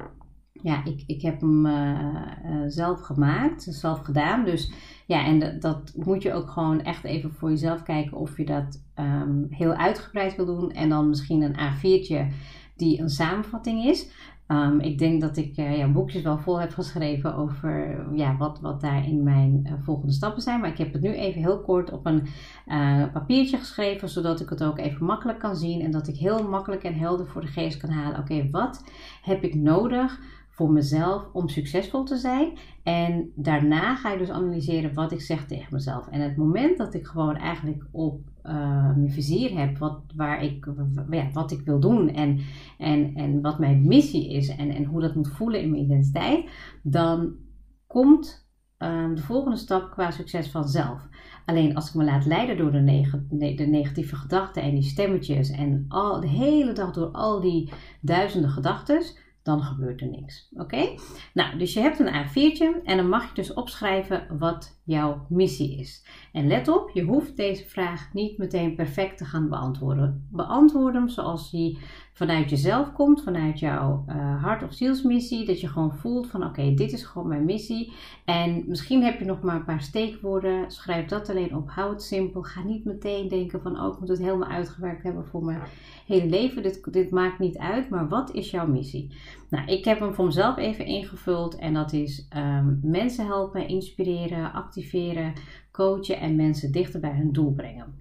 ja, 0.62 0.84
ik, 0.84 1.02
ik 1.06 1.22
heb 1.22 1.40
hem 1.40 1.66
uh, 1.66 1.72
uh, 1.72 2.62
zelf 2.66 3.00
gemaakt, 3.00 3.66
zelf 3.70 4.00
gedaan. 4.00 4.44
Dus 4.44 4.72
ja, 5.06 5.25
en 5.25 5.60
dat 5.60 5.92
moet 5.96 6.22
je 6.22 6.32
ook 6.32 6.50
gewoon 6.50 6.82
echt 6.82 7.04
even 7.04 7.32
voor 7.32 7.50
jezelf 7.50 7.82
kijken 7.82 8.16
of 8.16 8.36
je 8.36 8.44
dat 8.44 8.82
um, 8.98 9.46
heel 9.50 9.72
uitgebreid 9.72 10.36
wil 10.36 10.46
doen. 10.46 10.70
En 10.70 10.88
dan 10.88 11.08
misschien 11.08 11.42
een 11.42 11.56
A4'tje 11.56 12.34
die 12.76 13.00
een 13.00 13.10
samenvatting 13.10 13.84
is. 13.84 14.10
Um, 14.48 14.80
ik 14.80 14.98
denk 14.98 15.20
dat 15.20 15.36
ik 15.36 15.56
uh, 15.56 15.76
ja, 15.76 15.88
boekjes 15.88 16.22
wel 16.22 16.38
vol 16.38 16.60
heb 16.60 16.72
geschreven 16.72 17.34
over 17.34 18.04
ja, 18.14 18.36
wat, 18.36 18.60
wat 18.60 18.80
daarin 18.80 19.22
mijn 19.22 19.78
volgende 19.82 20.12
stappen 20.12 20.42
zijn. 20.42 20.60
Maar 20.60 20.70
ik 20.70 20.78
heb 20.78 20.92
het 20.92 21.02
nu 21.02 21.12
even 21.12 21.40
heel 21.40 21.60
kort 21.60 21.92
op 21.92 22.06
een 22.06 22.26
uh, 22.66 23.12
papiertje 23.12 23.56
geschreven, 23.56 24.08
zodat 24.08 24.40
ik 24.40 24.48
het 24.48 24.64
ook 24.64 24.78
even 24.78 25.06
makkelijk 25.06 25.38
kan 25.38 25.56
zien. 25.56 25.80
En 25.80 25.90
dat 25.90 26.08
ik 26.08 26.16
heel 26.16 26.48
makkelijk 26.48 26.84
en 26.84 26.94
helder 26.94 27.26
voor 27.26 27.40
de 27.40 27.46
geest 27.46 27.76
kan 27.76 27.90
halen. 27.90 28.18
Oké, 28.18 28.48
wat 28.50 28.84
heb 29.22 29.42
ik 29.42 29.54
nodig 29.54 30.20
voor 30.56 30.70
mezelf 30.70 31.28
om 31.32 31.48
succesvol 31.48 32.04
te 32.04 32.16
zijn. 32.16 32.52
En 32.82 33.32
daarna 33.34 33.94
ga 33.94 34.12
ik 34.12 34.18
dus 34.18 34.30
analyseren 34.30 34.94
wat 34.94 35.12
ik 35.12 35.20
zeg 35.20 35.46
tegen 35.46 35.75
mezelf. 35.75 36.08
En 36.08 36.20
het 36.20 36.36
moment 36.36 36.78
dat 36.78 36.94
ik 36.94 37.06
gewoon 37.06 37.36
eigenlijk 37.36 37.84
op 37.90 38.20
uh, 38.44 38.52
mijn 38.96 39.10
vizier 39.10 39.58
heb 39.58 39.78
wat, 39.78 40.00
waar 40.14 40.42
ik, 40.42 40.66
ja, 41.10 41.30
wat 41.32 41.50
ik 41.50 41.60
wil 41.60 41.80
doen 41.80 42.08
en, 42.08 42.40
en, 42.78 43.14
en 43.14 43.40
wat 43.40 43.58
mijn 43.58 43.86
missie 43.86 44.32
is 44.32 44.48
en, 44.48 44.70
en 44.70 44.84
hoe 44.84 45.00
dat 45.00 45.14
moet 45.14 45.28
voelen 45.28 45.60
in 45.60 45.70
mijn 45.70 45.82
identiteit, 45.82 46.50
dan 46.82 47.34
komt 47.86 48.48
uh, 48.78 49.14
de 49.14 49.22
volgende 49.22 49.56
stap 49.56 49.90
qua 49.90 50.10
succes 50.10 50.50
vanzelf. 50.50 51.08
Alleen 51.46 51.75
als 51.75 51.88
ik 51.88 51.94
me 51.94 52.04
laat 52.04 52.26
leiden 52.26 52.56
door 52.56 52.72
de, 52.72 52.80
neg 52.80 53.10
de 53.28 53.66
negatieve 53.66 54.16
gedachten 54.16 54.62
en 54.62 54.75
die 54.75 54.82
stemmetjes 54.82 55.50
en 55.50 55.84
al, 55.88 56.20
de 56.20 56.28
hele 56.28 56.72
dag 56.72 56.92
door 56.92 57.08
al 57.08 57.40
die 57.40 57.72
duizenden 58.00 58.50
gedachten 58.50 59.02
dan 59.47 59.62
gebeurt 59.62 60.00
er 60.00 60.09
niks. 60.09 60.49
Oké? 60.53 60.95
Nou, 61.35 61.59
dus 61.59 61.73
je 61.73 61.81
hebt 61.81 61.99
een 61.99 62.25
A4'tje 62.25 62.85
en 62.85 62.97
dan 62.97 63.09
mag 63.09 63.29
je 63.29 63.35
dus 63.35 63.53
opschrijven 63.53 64.38
wat 64.38 64.75
jouw 64.87 65.26
missie 65.28 65.78
is. 65.78 66.05
En 66.33 66.47
let 66.47 66.69
op, 66.69 66.90
je 66.95 67.02
hoeft 67.02 67.37
deze 67.37 67.64
vraag 67.64 68.12
niet 68.12 68.38
meteen 68.38 68.75
perfect 68.75 69.19
te 69.19 69.25
gaan 69.25 69.49
beantwoorden. 69.49 70.26
Beantwoord 70.31 70.95
hem 70.95 71.09
zoals 71.09 71.50
die 71.50 71.78
vanuit 72.12 72.50
jezelf 72.50 72.93
komt, 72.93 73.23
vanuit 73.23 73.59
jouw 73.59 74.05
uh, 74.09 74.43
hart- 74.43 74.62
of 74.62 74.73
zielsmissie. 74.73 75.47
Dat 75.47 75.61
je 75.61 75.69
gewoon 75.69 75.95
voelt 75.97 76.26
van 76.26 76.45
oké, 76.45 76.75
dit 76.75 76.93
is 76.93 77.05
gewoon 77.05 77.28
mijn 77.28 77.45
missie. 77.45 77.93
En 78.25 78.64
misschien 78.66 79.02
heb 79.02 79.19
je 79.19 79.25
nog 79.25 79.40
maar 79.40 79.55
een 79.55 79.64
paar 79.64 79.81
steekwoorden. 79.81 80.71
Schrijf 80.71 81.07
dat 81.07 81.31
alleen 81.31 81.57
op. 81.57 81.71
Hou 81.71 81.93
het 81.93 82.02
simpel. 82.02 82.43
Ga 82.43 82.62
niet 82.62 82.85
meteen 82.85 83.28
denken 83.28 83.62
van 83.62 83.81
oh, 83.81 83.93
ik 83.93 84.00
moet 84.00 84.09
het 84.09 84.19
helemaal 84.19 84.49
uitgewerkt 84.49 85.02
hebben 85.02 85.26
voor 85.26 85.45
mijn 85.45 85.61
hele 86.07 86.26
leven. 86.26 86.62
Dit, 86.62 86.93
dit 86.93 87.11
maakt 87.11 87.38
niet 87.38 87.59
uit, 87.59 87.88
maar 87.88 88.09
wat 88.09 88.35
is 88.35 88.50
jouw 88.50 88.66
missie? 88.66 89.11
Nou, 89.50 89.67
ik 89.67 89.85
heb 89.85 89.99
hem 89.99 90.15
voor 90.15 90.25
mezelf 90.25 90.57
even 90.57 90.87
ingevuld 90.87 91.57
en 91.57 91.75
dat 91.75 91.93
is 91.93 92.29
um, 92.37 92.81
mensen 92.83 93.26
helpen, 93.26 93.69
inspireren, 93.69 94.53
activeren, 94.53 95.33
coachen 95.73 96.21
en 96.21 96.37
mensen 96.37 96.73
dichter 96.73 97.00
bij 97.00 97.17
hun 97.17 97.33
doel 97.33 97.53
brengen. 97.53 97.95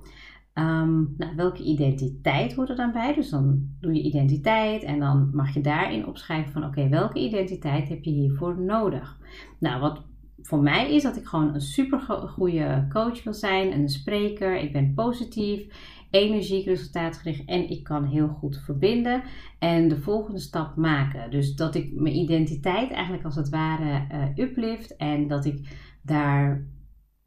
Um, 0.54 1.14
nou, 1.18 1.36
welke 1.36 1.64
identiteit 1.64 2.54
hoort 2.54 2.70
er 2.70 2.76
dan 2.76 2.92
bij? 2.92 3.14
Dus 3.14 3.30
dan 3.30 3.70
doe 3.80 3.94
je 3.94 4.02
identiteit 4.02 4.84
en 4.84 5.00
dan 5.00 5.30
mag 5.34 5.54
je 5.54 5.62
daarin 5.62 6.08
opschrijven 6.08 6.52
van 6.52 6.66
oké, 6.66 6.90
welke 6.90 7.20
identiteit 7.20 7.90
heb 7.90 8.04
je 8.04 8.12
hiervoor 8.12 8.62
nodig? 8.62 9.18
Nou, 9.60 9.82
wat 9.82 10.04
voor 10.42 10.60
mij 10.60 10.94
is 10.94 11.04
dat 11.04 11.16
ik 11.16 11.26
gewoon 11.26 11.54
een 11.54 11.62
super 11.62 12.00
goede 12.28 12.88
coach 12.90 13.24
wil 13.24 13.34
zijn, 13.34 13.72
een 13.74 13.90
spreker, 13.90 14.58
ik 14.58 14.74
ben 14.74 14.94
positief, 14.94 15.68
energiek, 16.10 16.66
resultaatgericht 16.66 17.46
en 17.46 17.70
ik 17.70 17.84
kan 17.84 18.06
heel 18.06 18.28
goed 18.28 18.58
verbinden 18.58 19.24
en 19.60 19.88
de 19.88 20.02
volgende 20.02 20.40
stap 20.40 20.76
maken. 20.76 21.32
Dus 21.32 21.56
dat 21.56 21.76
ik 21.76 21.94
mijn 21.94 22.16
identiteit 22.16 22.92
eigenlijk 22.92 23.26
als 23.26 23.36
het 23.36 23.50
ware 23.50 24.08
uh, 24.12 24.46
uplift 24.46 24.96
en 24.96 25.28
dat 25.28 25.46
ik 25.46 25.68
daar 26.02 26.68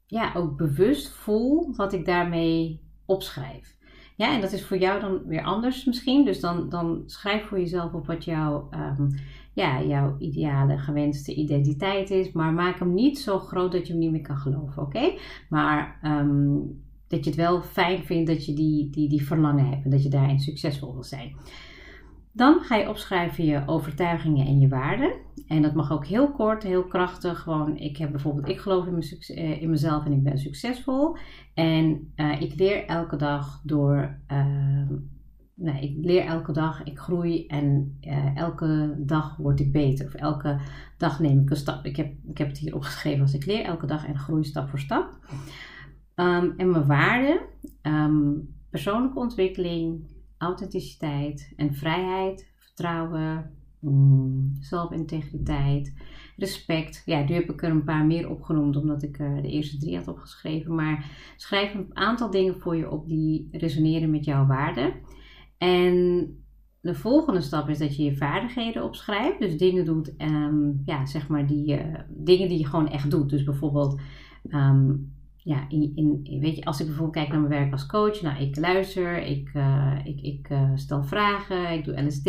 ja, 0.05 0.31
ook 0.35 0.57
bewust 0.57 1.09
voel 1.09 1.75
wat 1.75 1.93
ik 1.93 2.05
daarmee 2.05 2.81
opschrijf. 3.05 3.77
Ja, 4.15 4.33
en 4.33 4.41
dat 4.41 4.51
is 4.51 4.65
voor 4.65 4.77
jou 4.77 4.99
dan 4.99 5.25
weer 5.25 5.43
anders 5.43 5.85
misschien. 5.85 6.25
Dus 6.25 6.39
dan, 6.39 6.69
dan 6.69 7.03
schrijf 7.05 7.47
voor 7.47 7.59
jezelf 7.59 7.93
op 7.93 8.07
wat 8.07 8.25
jouw, 8.25 8.69
um, 8.73 9.09
ja, 9.53 9.83
jouw 9.83 10.15
ideale 10.19 10.77
gewenste 10.77 11.33
identiteit 11.33 12.09
is. 12.09 12.31
Maar 12.31 12.53
maak 12.53 12.79
hem 12.79 12.93
niet 12.93 13.19
zo 13.19 13.39
groot 13.39 13.71
dat 13.71 13.87
je 13.87 13.93
hem 13.93 14.01
niet 14.01 14.11
meer 14.11 14.21
kan 14.21 14.37
geloven, 14.37 14.81
oké? 14.81 15.13
Maar 15.49 15.99
um, 16.03 16.81
dat 17.07 17.23
je 17.23 17.29
het 17.29 17.39
wel 17.39 17.61
fijn 17.61 18.03
vindt 18.03 18.27
dat 18.27 18.45
je 18.45 18.53
die, 18.53 18.89
die, 18.89 19.09
die 19.09 19.25
verlangen 19.25 19.69
hebt 19.69 19.83
en 19.83 19.89
dat 19.89 20.03
je 20.03 20.09
daarin 20.09 20.39
succesvol 20.39 20.93
wil 20.93 21.03
zijn. 21.03 21.35
Dan 22.31 22.59
ga 22.59 22.75
je 22.75 22.89
opschrijven 22.89 23.45
je 23.45 23.63
overtuigingen 23.65 24.45
en 24.45 24.59
je 24.59 24.67
waarden. 24.67 25.11
En 25.47 25.61
dat 25.61 25.73
mag 25.73 25.91
ook 25.91 26.05
heel 26.05 26.31
kort, 26.31 26.63
heel 26.63 26.83
krachtig. 26.83 27.39
Gewoon, 27.39 27.77
ik 27.77 27.97
heb 27.97 28.11
bijvoorbeeld, 28.11 28.47
ik 28.47 28.59
geloof 28.59 28.85
in, 28.85 28.91
mijn, 28.91 29.19
eh, 29.27 29.61
in 29.61 29.69
mezelf 29.69 30.05
en 30.05 30.11
ik 30.11 30.23
ben 30.23 30.37
succesvol. 30.37 31.17
En 31.53 32.11
uh, 32.15 32.41
ik 32.41 32.55
leer 32.55 32.85
elke 32.85 33.15
dag 33.15 33.61
door. 33.63 34.19
Uh, 34.31 34.89
nou, 35.59 35.77
ik 35.77 35.97
leer 36.01 36.25
elke 36.25 36.51
dag, 36.51 36.83
ik 36.83 36.99
groei 36.99 37.47
en 37.47 37.97
uh, 38.01 38.37
elke 38.37 38.95
dag 38.97 39.37
word 39.37 39.59
ik 39.59 39.71
beter. 39.71 40.05
Of 40.05 40.13
elke 40.13 40.59
dag 40.97 41.19
neem 41.19 41.39
ik 41.39 41.49
een 41.49 41.55
stap. 41.55 41.85
Ik 41.85 41.95
heb, 41.95 42.13
ik 42.27 42.37
heb 42.37 42.47
het 42.47 42.57
hier 42.57 42.75
opgeschreven 42.75 43.21
als 43.21 43.33
ik 43.33 43.45
leer 43.45 43.63
elke 43.63 43.85
dag 43.85 44.05
en 44.05 44.17
groei 44.17 44.43
stap 44.43 44.69
voor 44.69 44.79
stap. 44.79 45.17
Um, 46.15 46.53
en 46.57 46.71
mijn 46.71 46.85
waarden, 46.85 47.39
um, 47.81 48.49
persoonlijke 48.69 49.19
ontwikkeling, 49.19 50.07
authenticiteit 50.37 51.53
en 51.55 51.73
vrijheid, 51.73 52.51
vertrouwen, 52.55 53.51
mm, 53.79 54.53
zelfintegriteit, 54.59 55.93
respect. 56.37 57.01
Ja, 57.05 57.23
nu 57.23 57.33
heb 57.33 57.49
ik 57.49 57.63
er 57.63 57.69
een 57.69 57.83
paar 57.83 58.05
meer 58.05 58.29
opgenoemd 58.29 58.75
omdat 58.75 59.03
ik 59.03 59.19
uh, 59.19 59.41
de 59.41 59.49
eerste 59.49 59.77
drie 59.77 59.97
had 59.97 60.07
opgeschreven. 60.07 60.75
Maar 60.75 61.11
schrijf 61.35 61.73
een 61.73 61.89
aantal 61.93 62.29
dingen 62.29 62.59
voor 62.59 62.75
je 62.75 62.89
op 62.89 63.07
die 63.07 63.47
resoneren 63.51 64.11
met 64.11 64.25
jouw 64.25 64.45
waarden. 64.45 64.93
En 65.59 66.33
de 66.81 66.95
volgende 66.95 67.41
stap 67.41 67.69
is 67.69 67.77
dat 67.77 67.95
je 67.95 68.03
je 68.03 68.15
vaardigheden 68.15 68.83
opschrijft. 68.83 69.39
Dus 69.39 69.57
dingen 69.57 69.85
doet, 69.85 70.13
um, 70.17 70.81
ja, 70.85 71.05
zeg 71.05 71.27
maar, 71.27 71.47
die, 71.47 71.79
uh, 71.79 71.99
dingen 72.09 72.47
die 72.47 72.57
je 72.57 72.65
gewoon 72.65 72.89
echt 72.89 73.11
doet. 73.11 73.29
Dus 73.29 73.43
bijvoorbeeld 73.43 73.99
um, 74.49 75.13
ja, 75.49 75.65
in, 75.69 75.91
in, 75.95 76.39
weet 76.39 76.55
je, 76.55 76.65
als 76.65 76.79
ik 76.79 76.85
bijvoorbeeld 76.85 77.15
kijk 77.17 77.29
naar 77.29 77.39
mijn 77.39 77.61
werk 77.61 77.71
als 77.71 77.85
coach, 77.85 78.21
nou, 78.21 78.41
ik 78.41 78.57
luister, 78.57 79.21
ik, 79.21 79.51
uh, 79.53 79.99
ik, 80.03 80.21
ik 80.21 80.49
uh, 80.49 80.71
stel 80.75 81.03
vragen, 81.03 81.71
ik 81.71 81.85
doe 81.85 82.01
LSD. 82.01 82.27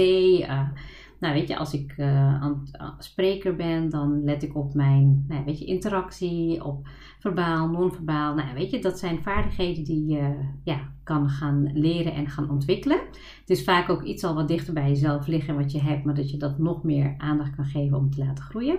Nou, 1.21 1.35
weet 1.35 1.49
je, 1.49 1.57
als 1.57 1.73
ik 1.73 2.01
aan, 2.01 2.67
spreker 2.99 3.57
ben, 3.57 3.91
dan 3.91 4.25
let 4.25 4.43
ik 4.43 4.57
op 4.57 4.75
mijn, 4.75 5.25
nou, 5.29 5.45
weet 5.45 5.59
je, 5.59 5.65
interactie, 5.65 6.65
op 6.65 6.89
verbaal, 7.19 7.69
non-verbaal. 7.69 8.35
Nou, 8.35 8.55
weet 8.55 8.71
je, 8.71 8.79
dat 8.79 8.99
zijn 8.99 9.23
vaardigheden 9.23 9.85
die 9.85 10.07
je 10.07 10.49
ja, 10.65 10.93
kan 11.05 11.29
gaan 11.29 11.71
leren 11.73 12.15
en 12.15 12.29
gaan 12.29 12.51
ontwikkelen. 12.51 12.99
Het 13.41 13.51
is 13.51 13.65
vaak 13.65 13.89
ook 13.89 14.03
iets 14.03 14.25
al 14.25 14.35
wat 14.35 14.49
dichter 14.49 14.75
bij 14.75 14.89
jezelf 14.89 15.27
liggen 15.27 15.57
wat 15.57 15.73
je 15.73 15.81
hebt, 15.81 16.05
maar 16.05 16.15
dat 16.15 16.31
je 16.31 16.37
dat 16.37 16.59
nog 16.59 16.83
meer 16.83 17.15
aandacht 17.19 17.57
kan 17.57 17.65
geven 17.65 17.97
om 17.97 18.11
te 18.11 18.25
laten 18.25 18.45
groeien. 18.45 18.79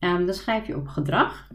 Um, 0.00 0.26
dan 0.26 0.34
schrijf 0.34 0.66
je 0.66 0.76
op 0.76 0.88
gedrag. 0.88 1.48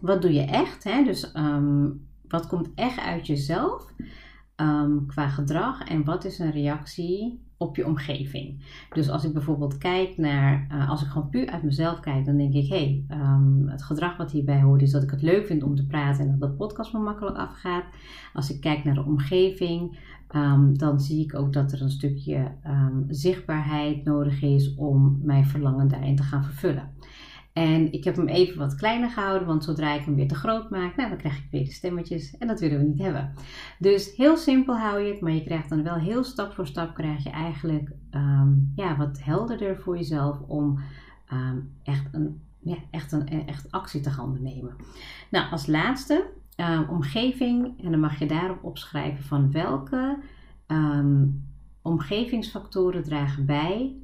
wat 0.00 0.22
doe 0.22 0.32
je 0.32 0.42
echt? 0.42 0.84
Hè? 0.84 1.04
Dus 1.04 1.32
ehm, 1.32 1.90
wat 2.28 2.46
komt 2.46 2.70
echt 2.74 2.98
uit 2.98 3.26
jezelf 3.26 3.94
um, 4.56 5.06
qua 5.06 5.28
gedrag 5.28 5.82
en 5.82 6.04
wat 6.04 6.24
is 6.24 6.38
een 6.38 6.50
reactie 6.50 7.42
op 7.64 7.76
je 7.76 7.86
omgeving? 7.86 8.62
Dus 8.92 9.10
als 9.10 9.24
ik 9.24 9.32
bijvoorbeeld 9.32 9.78
kijk 9.78 10.16
naar, 10.16 10.66
uh, 10.72 10.90
als 10.90 11.02
ik 11.02 11.08
gewoon 11.08 11.28
puur 11.28 11.50
uit 11.50 11.62
mezelf 11.62 12.00
kijk, 12.00 12.24
dan 12.24 12.36
denk 12.36 12.54
ik, 12.54 12.68
hé, 12.68 13.04
hey, 13.08 13.18
um, 13.18 13.68
het 13.68 13.82
gedrag 13.82 14.16
wat 14.16 14.30
hierbij 14.30 14.60
hoort 14.60 14.82
is 14.82 14.90
dat 14.90 15.02
ik 15.02 15.10
het 15.10 15.22
leuk 15.22 15.46
vind 15.46 15.62
om 15.62 15.74
te 15.74 15.86
praten 15.86 16.24
en 16.24 16.38
dat 16.38 16.50
de 16.50 16.56
podcast 16.56 16.92
me 16.92 16.98
makkelijk 16.98 17.36
afgaat. 17.36 17.84
Als 18.32 18.50
ik 18.50 18.60
kijk 18.60 18.84
naar 18.84 18.94
de 18.94 19.04
omgeving, 19.04 19.98
um, 20.36 20.78
dan 20.78 21.00
zie 21.00 21.24
ik 21.24 21.34
ook 21.34 21.52
dat 21.52 21.72
er 21.72 21.82
een 21.82 21.90
stukje 21.90 22.50
zichtbaarheid 23.08 24.04
nodig 24.04 24.42
is 24.42 24.74
om 24.74 25.18
mijn 25.22 25.46
verlangen 25.46 25.88
daarin 25.88 26.16
te 26.16 26.22
gaan 26.22 26.44
vervullen. 26.44 26.93
En 27.54 27.92
ik 27.92 28.04
heb 28.04 28.16
hem 28.16 28.28
even 28.28 28.58
wat 28.58 28.74
kleiner 28.74 29.10
gehouden, 29.10 29.46
want 29.46 29.64
zodra 29.64 29.94
ik 29.94 30.04
hem 30.04 30.14
weer 30.14 30.28
te 30.28 30.34
groot 30.34 30.70
maak, 30.70 30.96
nou, 30.96 31.08
dan 31.08 31.18
krijg 31.18 31.38
ik 31.38 31.48
weer 31.50 31.64
de 31.64 31.72
stemmetjes 31.72 32.38
en 32.38 32.46
dat 32.46 32.60
willen 32.60 32.78
we 32.78 32.84
niet 32.84 32.98
hebben. 32.98 33.32
Dus 33.78 34.16
heel 34.16 34.36
simpel 34.36 34.78
hou 34.78 35.00
je 35.00 35.12
het, 35.12 35.20
maar 35.20 35.32
je 35.32 35.44
krijgt 35.44 35.68
dan 35.68 35.82
wel 35.82 35.94
heel 35.94 36.24
stap 36.24 36.52
voor 36.52 36.66
stap 36.66 36.94
krijg 36.94 37.24
je 37.24 37.30
eigenlijk 37.30 37.90
um, 38.10 38.72
ja, 38.76 38.96
wat 38.96 39.22
helderder 39.22 39.80
voor 39.80 39.96
jezelf 39.96 40.40
om 40.40 40.80
um, 41.32 41.72
echt, 41.82 42.06
een, 42.12 42.42
ja, 42.58 42.76
echt, 42.90 43.12
een, 43.12 43.46
echt 43.46 43.70
actie 43.70 44.00
te 44.00 44.10
gaan 44.10 44.24
ondernemen. 44.24 44.76
Nou, 45.30 45.50
als 45.50 45.66
laatste, 45.66 46.26
um, 46.56 46.88
omgeving, 46.88 47.82
en 47.84 47.90
dan 47.90 48.00
mag 48.00 48.18
je 48.18 48.26
daarop 48.26 48.64
opschrijven 48.64 49.24
van 49.24 49.52
welke 49.52 50.18
omgevingsfactoren 51.82 53.02
dragen 53.02 53.46
bij 53.46 53.96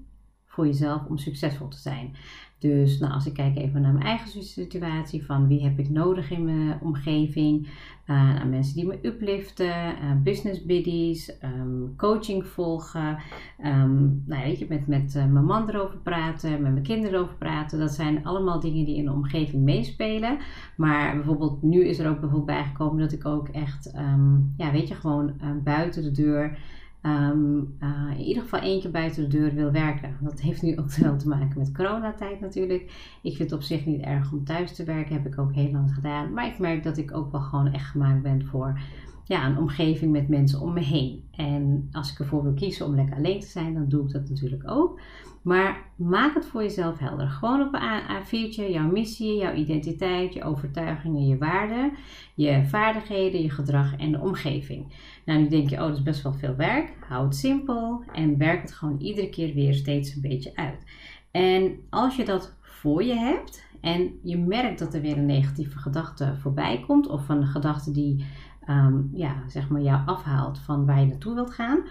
voor 0.46 0.66
jezelf 0.66 1.04
om 1.04 1.18
succesvol 1.18 1.68
te 1.68 1.78
zijn. 1.78 2.14
Dus 2.60 2.98
nou, 2.98 3.12
als 3.12 3.26
ik 3.26 3.32
kijk 3.32 3.56
even 3.56 3.80
naar 3.80 3.92
mijn 3.92 4.04
eigen 4.04 4.42
situatie, 4.42 5.24
van 5.24 5.46
wie 5.46 5.62
heb 5.62 5.78
ik 5.78 5.90
nodig 5.90 6.30
in 6.30 6.44
mijn 6.44 6.78
omgeving, 6.80 7.68
uh, 8.06 8.44
mensen 8.44 8.74
die 8.74 8.86
me 8.86 8.98
upliften, 9.02 9.66
uh, 9.66 10.22
business 10.22 10.64
biddies, 10.64 11.32
um, 11.44 11.96
coaching 11.96 12.46
volgen, 12.46 13.18
um, 13.64 14.22
nou, 14.26 14.42
weet 14.44 14.58
je, 14.58 14.66
met, 14.68 14.86
met 14.86 15.14
uh, 15.16 15.26
mijn 15.26 15.44
man 15.44 15.68
erover 15.68 15.98
praten, 15.98 16.50
met 16.50 16.72
mijn 16.72 16.82
kinderen 16.82 17.14
erover 17.14 17.36
praten. 17.36 17.78
Dat 17.78 17.90
zijn 17.92 18.24
allemaal 18.24 18.60
dingen 18.60 18.84
die 18.84 18.96
in 18.96 19.04
de 19.04 19.12
omgeving 19.12 19.62
meespelen. 19.62 20.38
Maar 20.76 21.14
bijvoorbeeld 21.14 21.62
nu 21.62 21.84
is 21.84 21.98
er 21.98 22.08
ook 22.08 22.20
bijvoorbeeld 22.20 22.58
bijgekomen 22.58 22.98
dat 23.00 23.12
ik 23.12 23.26
ook 23.26 23.48
echt, 23.48 23.94
um, 23.96 24.54
ja, 24.56 24.72
weet 24.72 24.88
je, 24.88 24.94
gewoon 24.94 25.32
buiten 25.64 26.02
de 26.02 26.10
deur 26.10 26.58
um, 27.02 27.76
uh, 27.82 28.18
in 28.18 28.24
ieder 28.24 28.42
geval 28.42 28.80
keer 28.80 28.90
buiten 28.90 29.22
de 29.22 29.38
deur 29.38 29.54
wil 29.54 29.72
werken. 29.72 30.16
Dat 30.20 30.40
heeft 30.40 30.62
nu 30.62 30.78
ook 30.78 30.94
wel 31.02 31.16
te 31.16 31.28
maken 31.28 31.58
met 31.58 31.72
coronatijd 31.72 32.40
natuurlijk. 32.40 32.82
Ik 33.22 33.36
vind 33.36 33.50
het 33.50 33.52
op 33.52 33.62
zich 33.62 33.86
niet 33.86 34.00
erg 34.00 34.32
om 34.32 34.44
thuis 34.44 34.74
te 34.74 34.84
werken, 34.84 35.14
heb 35.14 35.26
ik 35.26 35.38
ook 35.38 35.54
heel 35.54 35.70
lang 35.70 35.94
gedaan. 35.94 36.32
Maar 36.32 36.46
ik 36.46 36.58
merk 36.58 36.82
dat 36.82 36.96
ik 36.96 37.16
ook 37.16 37.32
wel 37.32 37.40
gewoon 37.40 37.72
echt 37.72 37.90
gemaakt 37.90 38.22
ben 38.22 38.46
voor 38.46 38.80
ja, 39.30 39.46
een 39.46 39.58
omgeving 39.58 40.12
met 40.12 40.28
mensen 40.28 40.60
om 40.60 40.72
me 40.72 40.80
heen. 40.80 41.24
En 41.30 41.88
als 41.92 42.12
ik 42.12 42.18
ervoor 42.18 42.42
wil 42.42 42.52
kiezen 42.52 42.86
om 42.86 42.94
lekker 42.94 43.16
alleen 43.16 43.40
te 43.40 43.46
zijn, 43.46 43.74
dan 43.74 43.88
doe 43.88 44.04
ik 44.04 44.12
dat 44.12 44.28
natuurlijk 44.28 44.70
ook. 44.70 45.00
Maar 45.42 45.90
maak 45.96 46.34
het 46.34 46.46
voor 46.46 46.62
jezelf 46.62 46.98
helder. 46.98 47.28
Gewoon 47.28 47.60
op 47.60 47.74
een 47.74 48.02
A4'tje 48.02 48.70
jouw 48.70 48.90
missie, 48.90 49.36
jouw 49.36 49.54
identiteit, 49.54 50.34
je 50.34 50.44
overtuigingen, 50.44 51.26
je 51.26 51.38
waarden, 51.38 51.92
je 52.34 52.64
vaardigheden, 52.66 53.42
je 53.42 53.50
gedrag 53.50 53.96
en 53.96 54.12
de 54.12 54.20
omgeving. 54.20 54.94
Nou, 55.24 55.40
nu 55.40 55.48
denk 55.48 55.68
je, 55.68 55.76
oh, 55.76 55.82
dat 55.82 55.96
is 55.96 56.02
best 56.02 56.22
wel 56.22 56.34
veel 56.34 56.56
werk. 56.56 56.92
Hou 57.08 57.24
het 57.24 57.36
simpel 57.36 58.04
en 58.12 58.38
werk 58.38 58.62
het 58.62 58.72
gewoon 58.72 59.00
iedere 59.00 59.28
keer 59.28 59.54
weer 59.54 59.74
steeds 59.74 60.14
een 60.14 60.22
beetje 60.22 60.56
uit. 60.56 60.84
En 61.30 61.76
als 61.90 62.16
je 62.16 62.24
dat 62.24 62.54
voor 62.60 63.04
je 63.04 63.14
hebt 63.14 63.68
en 63.80 64.18
je 64.22 64.38
merkt 64.38 64.78
dat 64.78 64.94
er 64.94 65.00
weer 65.00 65.16
een 65.16 65.26
negatieve 65.26 65.78
gedachte 65.78 66.34
voorbij 66.40 66.84
komt, 66.86 67.08
of 67.08 67.28
een 67.28 67.46
gedachte 67.46 67.90
die 67.90 68.24
um, 68.70 69.10
ja, 69.12 69.48
zeg 69.48 69.68
maar 69.68 69.80
jou 69.80 70.06
afhaalt 70.06 70.58
van 70.58 70.86
waar 70.86 71.00
je 71.00 71.06
naartoe 71.06 71.34
wilt 71.34 71.50
gaan, 71.50 71.82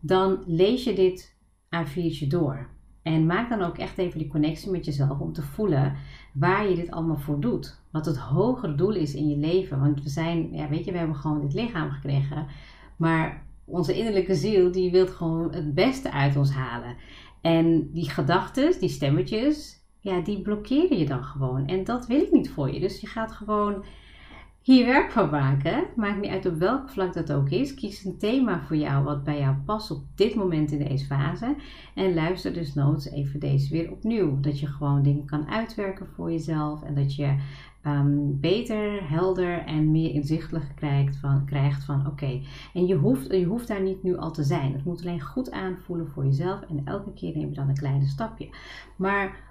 dan 0.00 0.42
lees 0.46 0.84
je 0.84 0.94
dit 0.94 1.36
A4'tje 1.76 2.26
door. 2.26 2.68
En 3.02 3.26
maak 3.26 3.48
dan 3.48 3.62
ook 3.62 3.78
echt 3.78 3.98
even 3.98 4.18
die 4.18 4.28
connectie 4.28 4.70
met 4.70 4.84
jezelf 4.84 5.18
om 5.18 5.32
te 5.32 5.42
voelen 5.42 5.96
waar 6.32 6.68
je 6.68 6.76
dit 6.76 6.90
allemaal 6.90 7.18
voor 7.18 7.40
doet. 7.40 7.80
Wat 7.90 8.06
het 8.06 8.16
hogere 8.18 8.74
doel 8.74 8.94
is 8.94 9.14
in 9.14 9.28
je 9.28 9.36
leven. 9.36 9.80
Want 9.80 10.02
we 10.02 10.08
zijn, 10.08 10.52
ja, 10.52 10.68
weet 10.68 10.84
je, 10.84 10.92
we 10.92 10.98
hebben 10.98 11.16
gewoon 11.16 11.40
dit 11.40 11.54
lichaam 11.54 11.90
gekregen. 11.90 12.46
Maar 12.96 13.46
onze 13.64 13.96
innerlijke 13.96 14.34
ziel, 14.34 14.72
die 14.72 14.90
wil 14.90 15.06
gewoon 15.06 15.54
het 15.54 15.74
beste 15.74 16.12
uit 16.12 16.36
ons 16.36 16.50
halen. 16.50 16.96
En 17.40 17.90
die 17.92 18.10
gedachten, 18.10 18.80
die 18.80 18.88
stemmetjes, 18.88 19.84
ja, 20.00 20.20
die 20.20 20.42
blokkeren 20.42 20.98
je 20.98 21.06
dan 21.06 21.24
gewoon. 21.24 21.66
En 21.66 21.84
dat 21.84 22.06
wil 22.06 22.20
ik 22.20 22.32
niet 22.32 22.50
voor 22.50 22.72
je. 22.72 22.80
Dus 22.80 23.00
je 23.00 23.06
gaat 23.06 23.32
gewoon 23.32 23.84
hier 24.68 24.86
werk 24.86 25.10
van 25.10 25.30
maken. 25.30 25.84
Maakt 25.96 26.20
niet 26.20 26.30
uit 26.30 26.46
op 26.46 26.58
welk 26.58 26.88
vlak 26.88 27.14
dat 27.14 27.32
ook 27.32 27.50
is. 27.50 27.74
Kies 27.74 28.04
een 28.04 28.18
thema 28.18 28.60
voor 28.60 28.76
jou 28.76 29.04
wat 29.04 29.24
bij 29.24 29.38
jou 29.38 29.56
past 29.64 29.90
op 29.90 30.02
dit 30.14 30.34
moment 30.34 30.70
in 30.70 30.78
deze 30.78 31.06
fase. 31.06 31.56
En 31.94 32.14
luister 32.14 32.52
dus 32.52 32.74
noods 32.74 33.10
even 33.10 33.40
deze 33.40 33.72
weer 33.72 33.90
opnieuw. 33.90 34.40
Dat 34.40 34.60
je 34.60 34.66
gewoon 34.66 35.02
dingen 35.02 35.24
kan 35.24 35.48
uitwerken 35.48 36.06
voor 36.06 36.32
jezelf. 36.32 36.82
En 36.82 36.94
dat 36.94 37.14
je 37.14 37.36
um, 37.86 38.40
beter, 38.40 39.08
helder 39.08 39.58
en 39.58 39.90
meer 39.90 40.14
inzichtelijk 40.14 40.72
krijgt 40.74 41.16
van, 41.16 41.44
krijgt 41.44 41.84
van 41.84 42.06
oké. 42.06 42.40
En 42.74 42.86
je 42.86 42.94
hoeft, 42.94 43.32
je 43.32 43.44
hoeft 43.44 43.68
daar 43.68 43.82
niet 43.82 44.02
nu 44.02 44.16
al 44.16 44.32
te 44.32 44.42
zijn. 44.42 44.72
Het 44.72 44.84
moet 44.84 45.00
alleen 45.00 45.20
goed 45.20 45.50
aanvoelen 45.50 46.08
voor 46.08 46.24
jezelf. 46.24 46.60
En 46.60 46.82
elke 46.84 47.12
keer 47.12 47.36
neem 47.36 47.48
je 47.48 47.54
dan 47.54 47.68
een 47.68 47.78
kleine 47.78 48.06
stapje. 48.06 48.48
Maar 48.96 49.47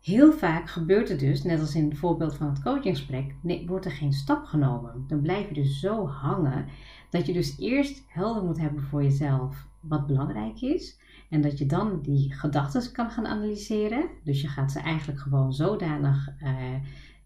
Heel 0.00 0.32
vaak 0.32 0.70
gebeurt 0.70 1.08
het 1.08 1.18
dus, 1.20 1.42
net 1.42 1.60
als 1.60 1.74
in 1.74 1.88
het 1.88 1.98
voorbeeld 1.98 2.34
van 2.34 2.48
het 2.48 2.62
coachingsgesprek, 2.62 3.34
nee, 3.42 3.66
wordt 3.66 3.84
er 3.84 3.90
geen 3.90 4.12
stap 4.12 4.44
genomen. 4.44 5.04
Dan 5.06 5.20
blijf 5.20 5.48
je 5.48 5.54
dus 5.54 5.80
zo 5.80 6.06
hangen 6.06 6.66
dat 7.10 7.26
je 7.26 7.32
dus 7.32 7.58
eerst 7.58 8.04
helder 8.08 8.44
moet 8.44 8.60
hebben 8.60 8.82
voor 8.82 9.02
jezelf 9.02 9.66
wat 9.80 10.06
belangrijk 10.06 10.60
is. 10.60 10.98
En 11.30 11.40
dat 11.40 11.58
je 11.58 11.66
dan 11.66 12.00
die 12.02 12.34
gedachten 12.34 12.92
kan 12.92 13.10
gaan 13.10 13.26
analyseren. 13.26 14.08
Dus 14.24 14.40
je 14.40 14.48
gaat 14.48 14.72
ze 14.72 14.78
eigenlijk 14.78 15.20
gewoon 15.20 15.52
zodanig 15.52 16.28
uh, 16.42 16.74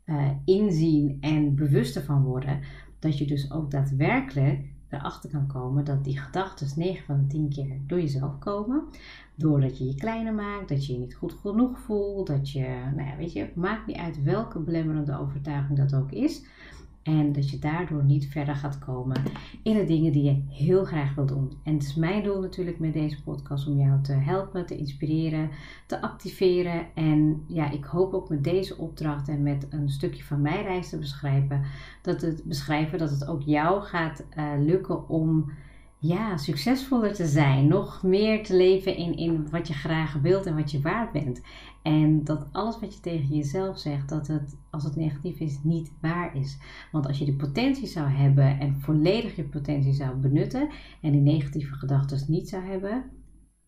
uh, 0.06 0.30
inzien 0.44 1.16
en 1.20 1.54
bewust 1.54 1.96
ervan 1.96 2.22
worden. 2.22 2.60
Dat 2.98 3.18
je 3.18 3.26
dus 3.26 3.50
ook 3.50 3.70
daadwerkelijk 3.70 4.73
erachter 4.94 5.30
kan 5.30 5.46
komen 5.46 5.84
dat 5.84 6.04
die 6.04 6.18
gedachten 6.18 6.68
9 6.76 7.04
van 7.04 7.18
de 7.20 7.26
10 7.26 7.48
keer 7.48 7.80
door 7.86 8.00
jezelf 8.00 8.38
komen. 8.38 8.84
Doordat 9.34 9.78
je 9.78 9.86
je 9.86 9.94
kleiner 9.94 10.34
maakt, 10.34 10.68
dat 10.68 10.86
je 10.86 10.92
je 10.92 10.98
niet 10.98 11.14
goed 11.14 11.32
genoeg 11.32 11.78
voelt, 11.78 12.26
dat 12.26 12.50
je, 12.50 12.66
nou 12.96 13.08
ja, 13.08 13.16
weet 13.16 13.32
je, 13.32 13.50
maakt 13.54 13.86
niet 13.86 13.96
uit 13.96 14.22
welke 14.22 14.58
belemmerende 14.58 15.18
overtuiging 15.18 15.78
dat 15.78 15.94
ook 15.94 16.10
is. 16.10 16.44
En 17.04 17.32
dat 17.32 17.50
je 17.50 17.58
daardoor 17.58 18.04
niet 18.04 18.26
verder 18.26 18.54
gaat 18.54 18.78
komen 18.78 19.22
in 19.62 19.74
de 19.74 19.84
dingen 19.84 20.12
die 20.12 20.22
je 20.22 20.42
heel 20.48 20.84
graag 20.84 21.14
wilt 21.14 21.28
doen. 21.28 21.52
En 21.62 21.74
het 21.74 21.82
is 21.82 21.94
mijn 21.94 22.22
doel 22.22 22.40
natuurlijk 22.40 22.78
met 22.78 22.92
deze 22.92 23.22
podcast 23.22 23.66
om 23.66 23.78
jou 23.78 24.02
te 24.02 24.12
helpen, 24.12 24.66
te 24.66 24.76
inspireren, 24.76 25.50
te 25.86 26.02
activeren. 26.02 26.86
En 26.94 27.44
ja, 27.46 27.70
ik 27.70 27.84
hoop 27.84 28.14
ook 28.14 28.28
met 28.28 28.44
deze 28.44 28.76
opdracht 28.76 29.28
en 29.28 29.42
met 29.42 29.66
een 29.70 29.88
stukje 29.88 30.24
van 30.24 30.40
mijn 30.40 30.62
reis 30.62 30.88
te 30.88 30.98
beschrijven, 30.98 31.62
dat 32.02 32.20
het, 32.20 32.44
beschrijven, 32.44 32.98
dat 32.98 33.10
het 33.10 33.26
ook 33.26 33.42
jou 33.42 33.82
gaat 33.82 34.24
uh, 34.36 34.52
lukken 34.58 35.08
om 35.08 35.52
ja, 35.98 36.36
succesvoller 36.36 37.14
te 37.14 37.26
zijn. 37.26 37.66
Nog 37.66 38.02
meer 38.02 38.44
te 38.44 38.56
leven 38.56 38.96
in, 38.96 39.16
in 39.16 39.50
wat 39.50 39.68
je 39.68 39.74
graag 39.74 40.12
wilt 40.22 40.46
en 40.46 40.56
wat 40.56 40.70
je 40.70 40.80
waard 40.80 41.12
bent. 41.12 41.40
En 41.84 42.24
dat 42.24 42.48
alles 42.52 42.80
wat 42.80 42.94
je 42.94 43.00
tegen 43.00 43.36
jezelf 43.36 43.78
zegt, 43.78 44.08
dat 44.08 44.26
het 44.26 44.56
als 44.70 44.84
het 44.84 44.96
negatief 44.96 45.38
is, 45.38 45.62
niet 45.62 45.92
waar 46.00 46.36
is. 46.36 46.58
Want 46.92 47.06
als 47.06 47.18
je 47.18 47.24
de 47.24 47.36
potentie 47.36 47.86
zou 47.86 48.08
hebben 48.08 48.58
en 48.58 48.80
volledig 48.80 49.36
je 49.36 49.44
potentie 49.44 49.92
zou 49.92 50.16
benutten 50.16 50.68
en 51.00 51.12
die 51.12 51.20
negatieve 51.20 51.74
gedachten 51.74 52.24
niet 52.28 52.48
zou 52.48 52.64
hebben, 52.64 53.10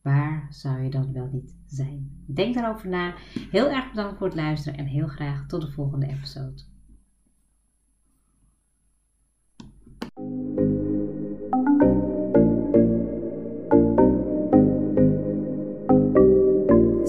waar 0.03 0.47
zou 0.51 0.83
je 0.83 0.91
dan 0.91 1.13
wel 1.13 1.29
niet 1.33 1.57
zijn? 1.67 2.25
Denk 2.27 2.55
daarover 2.55 2.89
na. 2.89 3.15
Heel 3.51 3.71
erg 3.71 3.91
bedankt 3.91 4.19
voor 4.19 4.27
het 4.27 4.37
luisteren 4.37 4.79
en 4.79 4.87
heel 4.87 5.09
graag 5.09 5.47
tot 5.47 5.61
de 5.61 5.71
volgende 5.71 6.07
episode. 6.07 6.63